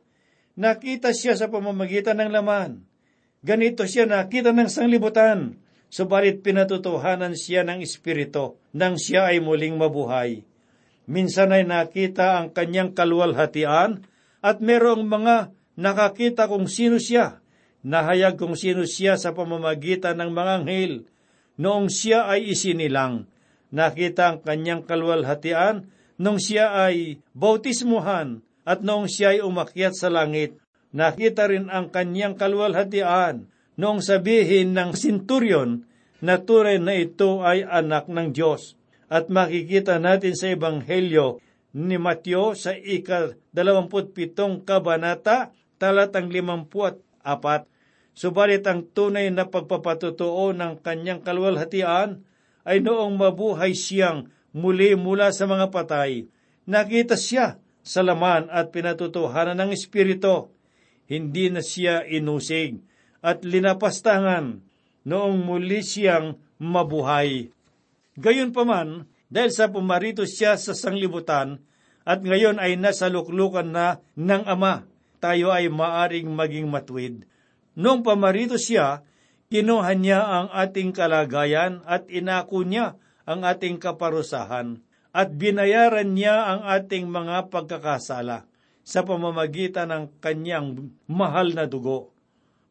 Nakita 0.55 1.11
siya 1.11 1.35
sa 1.35 1.51
pamamagitan 1.51 2.23
ng 2.23 2.31
laman. 2.31 2.79
Ganito 3.43 3.83
siya 3.83 4.07
nakita 4.07 4.55
ng 4.55 4.71
sanglibutan. 4.71 5.59
Subalit 5.91 6.39
pinatutuhanan 6.39 7.35
siya 7.35 7.67
ng 7.67 7.83
Espiritu 7.83 8.55
nang 8.71 8.95
siya 8.95 9.27
ay 9.35 9.43
muling 9.43 9.75
mabuhay. 9.75 10.47
Minsan 11.03 11.51
ay 11.51 11.67
nakita 11.67 12.39
ang 12.39 12.55
kanyang 12.55 12.95
kaluwalhatian 12.95 14.07
at 14.39 14.63
merong 14.63 15.03
mga 15.03 15.51
nakakita 15.75 16.47
kung 16.47 16.71
sino 16.71 17.03
siya 17.03 17.43
nahayag 17.83 18.39
kung 18.39 18.55
sino 18.55 18.87
siya 18.87 19.19
sa 19.19 19.35
pamamagitan 19.35 20.15
ng 20.23 20.31
mga 20.31 20.51
anghel. 20.63 20.93
Noong 21.61 21.89
siya 21.89 22.29
ay 22.29 22.49
isinilang, 22.49 23.29
nakita 23.69 24.33
ang 24.33 24.37
kanyang 24.41 24.85
kalwalhatian 24.85 25.89
noong 26.17 26.41
siya 26.41 26.89
ay 26.89 27.21
bautismuhan 27.33 28.41
at 28.65 28.81
noong 28.81 29.05
siya 29.05 29.37
ay 29.37 29.39
umakyat 29.45 29.93
sa 29.93 30.09
langit. 30.09 30.57
Nakita 30.93 31.49
rin 31.49 31.73
ang 31.73 31.89
kanyang 31.89 32.37
kalwalhatian 32.37 33.49
noong 33.77 34.01
sabihin 34.01 34.77
ng 34.77 34.93
sinturyon 34.93 35.85
na 36.23 36.39
tunay 36.41 36.77
na 36.77 36.93
ito 36.95 37.41
ay 37.41 37.65
anak 37.65 38.07
ng 38.09 38.31
Diyos. 38.31 38.77
At 39.09 39.29
makikita 39.29 40.01
natin 40.01 40.33
sa 40.33 40.49
Ebanghelyo 40.49 41.37
ni 41.73 41.97
Mateo 41.97 42.53
sa 42.57 42.73
ika-27 42.73 44.65
kabanata, 44.65 45.53
talatang 45.77 46.29
54, 46.29 47.01
Subalit 48.13 48.61
ang 48.69 48.85
tunay 48.85 49.33
na 49.33 49.49
pagpapatutuo 49.49 50.53
ng 50.53 50.85
kanyang 50.85 51.25
kalwalhatian 51.25 52.21
ay 52.61 52.77
noong 52.79 53.17
mabuhay 53.17 53.73
siyang 53.73 54.29
muli 54.53 54.93
mula 54.93 55.33
sa 55.33 55.49
mga 55.49 55.73
patay. 55.73 56.29
Nakita 56.69 57.17
siya 57.17 57.57
sa 57.81 58.05
laman 58.05 58.47
at 58.53 58.69
pinatutuhanan 58.69 59.57
ng 59.57 59.73
Espiritu. 59.73 60.53
Hindi 61.09 61.49
na 61.49 61.65
siya 61.65 62.05
inusig 62.05 62.79
at 63.19 63.41
linapastangan 63.41 64.61
noong 65.03 65.35
muli 65.41 65.81
siyang 65.81 66.37
mabuhay. 66.61 67.49
Gayon 68.13 68.53
paman, 68.53 69.09
dahil 69.33 69.49
sa 69.49 69.73
pumarito 69.73 70.23
siya 70.29 70.53
sa 70.61 70.77
sanglibutan 70.77 71.65
at 72.05 72.21
ngayon 72.21 72.61
ay 72.61 72.77
nasa 72.77 73.09
luklukan 73.09 73.65
na 73.65 73.97
ng 74.13 74.45
Ama, 74.45 74.85
tayo 75.17 75.49
ay 75.49 75.65
maaring 75.65 76.29
maging 76.29 76.69
matwid 76.69 77.25
Noong 77.73 78.05
pamarito 78.05 78.57
siya, 78.57 79.01
kinuha 79.49 79.93
niya 79.97 80.21
ang 80.21 80.47
ating 80.53 80.93
kalagayan 80.93 81.81
at 81.89 82.05
inako 82.09 82.61
niya 82.61 82.97
ang 83.25 83.41
ating 83.41 83.81
kaparusahan 83.81 84.81
at 85.13 85.29
binayaran 85.37 86.13
niya 86.13 86.53
ang 86.53 86.61
ating 86.65 87.09
mga 87.09 87.49
pagkakasala 87.53 88.49
sa 88.83 88.99
pamamagitan 89.05 89.89
ng 89.89 90.03
kanyang 90.19 90.91
mahal 91.07 91.55
na 91.55 91.69
dugo. 91.69 92.11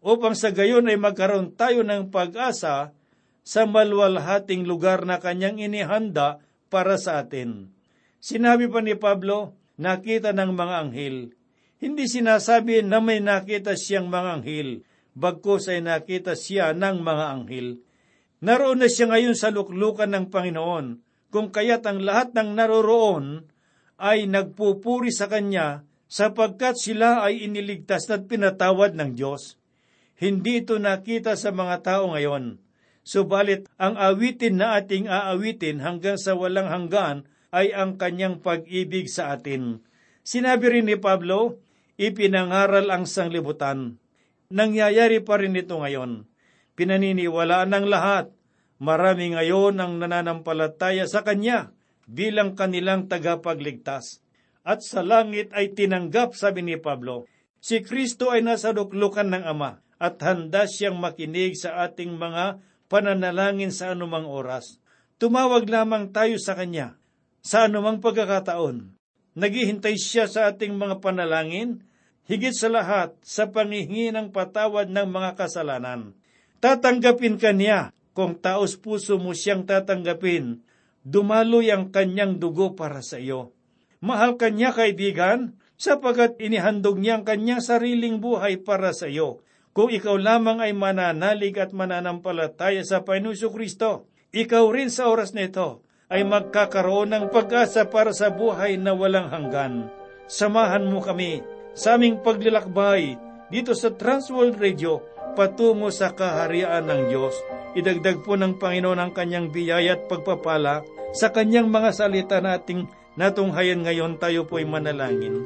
Upang 0.02 0.34
sa 0.34 0.50
gayon 0.50 0.90
ay 0.90 0.98
magkaroon 0.98 1.54
tayo 1.54 1.86
ng 1.86 2.10
pag-asa 2.10 2.90
sa 3.42 3.62
malwalhating 3.66 4.66
lugar 4.66 5.06
na 5.06 5.22
kanyang 5.22 5.62
inihanda 5.62 6.42
para 6.66 6.98
sa 6.98 7.22
atin. 7.22 7.70
Sinabi 8.22 8.70
pa 8.70 8.82
ni 8.82 8.94
Pablo, 8.94 9.54
nakita 9.78 10.30
ng 10.34 10.50
mga 10.54 10.74
anghel. 10.86 11.16
Hindi 11.82 12.06
sinasabi 12.06 12.86
na 12.86 13.02
may 13.02 13.18
nakita 13.18 13.74
siyang 13.74 14.06
mga 14.06 14.42
anghel, 14.42 14.86
bagkos 15.12 15.68
ay 15.68 15.84
nakita 15.84 16.32
siya 16.32 16.72
ng 16.72 17.04
mga 17.04 17.24
anghel. 17.36 17.68
Naroon 18.42 18.82
na 18.82 18.88
siya 18.90 19.06
ngayon 19.06 19.38
sa 19.38 19.54
luklukan 19.54 20.10
ng 20.10 20.26
Panginoon, 20.32 20.86
kung 21.32 21.48
kaya't 21.54 21.86
ang 21.86 22.02
lahat 22.02 22.34
ng 22.34 22.58
naroroon 22.58 23.46
ay 24.02 24.26
nagpupuri 24.26 25.14
sa 25.14 25.30
Kanya 25.30 25.86
sapagkat 26.10 26.76
sila 26.76 27.24
ay 27.24 27.46
iniligtas 27.46 28.10
at 28.12 28.28
pinatawad 28.28 28.92
ng 28.98 29.16
Diyos. 29.16 29.56
Hindi 30.18 30.60
ito 30.60 30.76
nakita 30.76 31.38
sa 31.38 31.54
mga 31.54 31.86
tao 31.86 32.12
ngayon. 32.12 32.60
Subalit 33.02 33.66
ang 33.80 33.96
awitin 33.96 34.60
na 34.60 34.78
ating 34.78 35.08
aawitin 35.10 35.82
hanggang 35.82 36.20
sa 36.20 36.36
walang 36.36 36.68
hanggan 36.68 37.26
ay 37.50 37.74
ang 37.74 37.98
kanyang 37.98 38.38
pag-ibig 38.38 39.10
sa 39.10 39.34
atin. 39.34 39.82
Sinabi 40.22 40.78
rin 40.78 40.86
ni 40.86 40.94
Pablo, 41.00 41.58
ipinangaral 41.98 42.86
ang 42.92 43.08
sanglibutan 43.08 44.01
nangyayari 44.52 45.24
pa 45.24 45.40
rin 45.40 45.56
ito 45.56 45.80
ngayon. 45.80 46.28
Pinaniniwalaan 46.76 47.72
ng 47.72 47.86
lahat, 47.88 48.32
Marami 48.82 49.30
ngayon 49.30 49.78
ang 49.78 50.02
nananampalataya 50.02 51.06
sa 51.06 51.22
Kanya 51.22 51.70
bilang 52.10 52.58
kanilang 52.58 53.06
tagapagligtas. 53.06 54.18
At 54.66 54.82
sa 54.82 55.06
langit 55.06 55.54
ay 55.54 55.70
tinanggap, 55.70 56.34
sabi 56.34 56.66
ni 56.66 56.74
Pablo, 56.74 57.30
si 57.62 57.78
Kristo 57.78 58.34
ay 58.34 58.42
nasa 58.42 58.74
luklukan 58.74 59.30
ng 59.30 59.46
Ama 59.46 59.78
at 60.02 60.18
handa 60.26 60.66
siyang 60.66 60.98
makinig 60.98 61.54
sa 61.54 61.86
ating 61.86 62.18
mga 62.18 62.58
pananalangin 62.90 63.70
sa 63.70 63.94
anumang 63.94 64.26
oras. 64.26 64.82
Tumawag 65.22 65.70
lamang 65.70 66.10
tayo 66.10 66.34
sa 66.42 66.58
Kanya 66.58 66.98
sa 67.38 67.70
anumang 67.70 68.02
pagkakataon. 68.02 68.98
Naghihintay 69.38 69.94
siya 69.94 70.26
sa 70.26 70.50
ating 70.50 70.74
mga 70.74 70.98
panalangin, 70.98 71.86
higit 72.26 72.54
sa 72.54 72.70
lahat 72.70 73.14
sa 73.22 73.50
pangihingi 73.50 74.14
ng 74.14 74.30
patawad 74.30 74.90
ng 74.90 75.08
mga 75.08 75.30
kasalanan. 75.38 76.14
Tatanggapin 76.62 77.38
ka 77.40 77.50
niya 77.50 77.90
kung 78.12 78.38
taos 78.38 78.76
puso 78.78 79.16
mo 79.16 79.32
siyang 79.32 79.64
tatanggapin, 79.64 80.60
dumaloy 81.02 81.72
ang 81.72 81.90
kanyang 81.90 82.38
dugo 82.38 82.76
para 82.76 83.00
sa 83.00 83.18
iyo. 83.18 83.56
Mahal 84.04 84.36
ka 84.38 84.52
niya 84.52 84.70
kaibigan, 84.70 85.58
sapagat 85.80 86.38
inihandog 86.38 87.00
niya 87.00 87.18
ang 87.18 87.24
kanyang 87.26 87.62
sariling 87.64 88.22
buhay 88.22 88.60
para 88.60 88.94
sa 88.94 89.08
iyo. 89.08 89.42
Kung 89.72 89.88
ikaw 89.88 90.20
lamang 90.20 90.60
ay 90.60 90.76
mananalig 90.76 91.56
at 91.56 91.72
mananampalataya 91.72 92.84
sa 92.84 93.00
Panginoon 93.00 93.50
Kristo, 93.56 94.04
ikaw 94.28 94.68
rin 94.68 94.92
sa 94.92 95.08
oras 95.08 95.32
nito 95.32 95.80
ay 96.12 96.28
magkakaroon 96.28 97.16
ng 97.16 97.24
pag-asa 97.32 97.88
para 97.88 98.12
sa 98.12 98.28
buhay 98.28 98.76
na 98.76 98.92
walang 98.92 99.32
hanggan. 99.32 99.88
Samahan 100.28 100.84
mo 100.84 101.00
kami 101.00 101.40
sa 101.72 101.96
aming 101.96 102.20
paglilakbay 102.20 103.16
dito 103.48 103.72
sa 103.72 103.92
Transworld 103.92 104.56
Radio 104.60 105.00
patungo 105.32 105.88
sa 105.88 106.12
kaharian 106.12 106.84
ng 106.88 107.08
Diyos. 107.08 107.32
Idagdag 107.72 108.20
po 108.20 108.36
ng 108.36 108.60
Panginoon 108.60 109.00
ang 109.00 109.12
kanyang 109.16 109.48
biyaya 109.48 109.96
at 109.96 110.04
pagpapala 110.04 110.84
sa 111.16 111.32
kanyang 111.32 111.72
mga 111.72 111.90
salita 111.92 112.36
nating 112.40 112.88
natunghayan 113.16 113.84
ngayon 113.84 114.20
tayo 114.20 114.44
po'y 114.44 114.68
manalangin. 114.68 115.40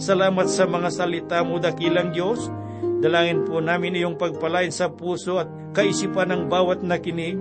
Salamat 0.00 0.48
sa 0.48 0.64
mga 0.64 0.88
salita 0.88 1.44
mo, 1.44 1.60
dakilang 1.60 2.16
Diyos. 2.16 2.48
Dalangin 3.04 3.44
po 3.44 3.60
namin 3.60 4.00
iyong 4.00 4.16
pagpalain 4.16 4.72
sa 4.72 4.88
puso 4.88 5.36
at 5.36 5.48
kaisipan 5.76 6.32
ng 6.32 6.42
bawat 6.48 6.80
nakinig. 6.80 7.36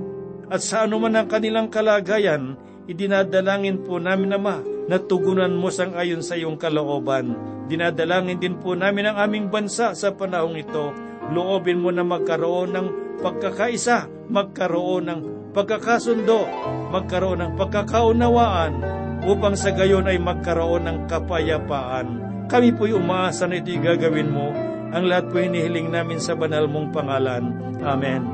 At 0.52 0.60
sa 0.60 0.84
anuman 0.84 1.16
ang 1.16 1.32
kanilang 1.32 1.72
kalagayan, 1.72 2.60
idinadalangin 2.90 3.86
po 3.86 4.02
namin, 4.02 4.34
Ama, 4.34 4.66
na 4.90 4.98
tugunan 4.98 5.54
mo 5.54 5.70
sang 5.70 5.94
ayon 5.94 6.26
sa 6.26 6.34
iyong 6.34 6.58
kalooban. 6.58 7.38
Dinadalangin 7.70 8.42
din 8.42 8.58
po 8.58 8.74
namin 8.74 9.14
ang 9.14 9.30
aming 9.30 9.54
bansa 9.54 9.94
sa 9.94 10.10
panahong 10.18 10.58
ito. 10.58 10.90
Loobin 11.30 11.78
mo 11.78 11.94
na 11.94 12.02
magkaroon 12.02 12.74
ng 12.74 12.88
pagkakaisa, 13.22 14.10
magkaroon 14.34 15.06
ng 15.06 15.22
pagkakasundo, 15.54 16.50
magkaroon 16.90 17.46
ng 17.46 17.52
pagkakaunawaan, 17.54 18.74
upang 19.30 19.54
sa 19.54 19.70
gayon 19.70 20.10
ay 20.10 20.18
magkaroon 20.18 20.90
ng 20.90 20.98
kapayapaan. 21.06 22.08
Kami 22.50 22.74
po'y 22.74 22.98
umaasa 22.98 23.46
na 23.46 23.62
ito'y 23.62 23.78
gagawin 23.78 24.34
mo. 24.34 24.50
Ang 24.90 25.06
lahat 25.06 25.30
po'y 25.30 25.46
hinihiling 25.46 25.94
namin 25.94 26.18
sa 26.18 26.34
banal 26.34 26.66
mong 26.66 26.90
pangalan. 26.90 27.54
Amen. 27.86 28.26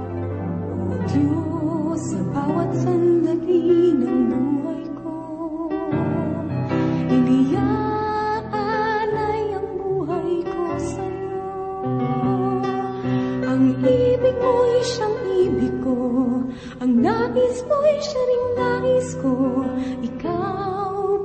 Diyos, 1.12 2.00
sa 2.00 2.20
bawat 2.32 2.72
sandali 2.80 3.91
ng 3.91 4.15
buhay 4.32 4.44
iniyaalay 7.15 8.51
ang 9.56 9.69
buhay 9.80 10.43
ko 10.43 10.65
sa'yo. 10.75 11.39
Ang 13.47 13.80
ibig 13.84 14.36
mo'y 14.36 14.84
siyang 14.84 15.15
ko, 15.80 15.95
ang 16.84 16.91
nais 16.99 17.63
mo'y 17.63 17.95
siya 18.04 18.21
ring 18.28 18.47
nais 18.60 19.10
ko, 19.23 19.63
ikaw 20.04 21.23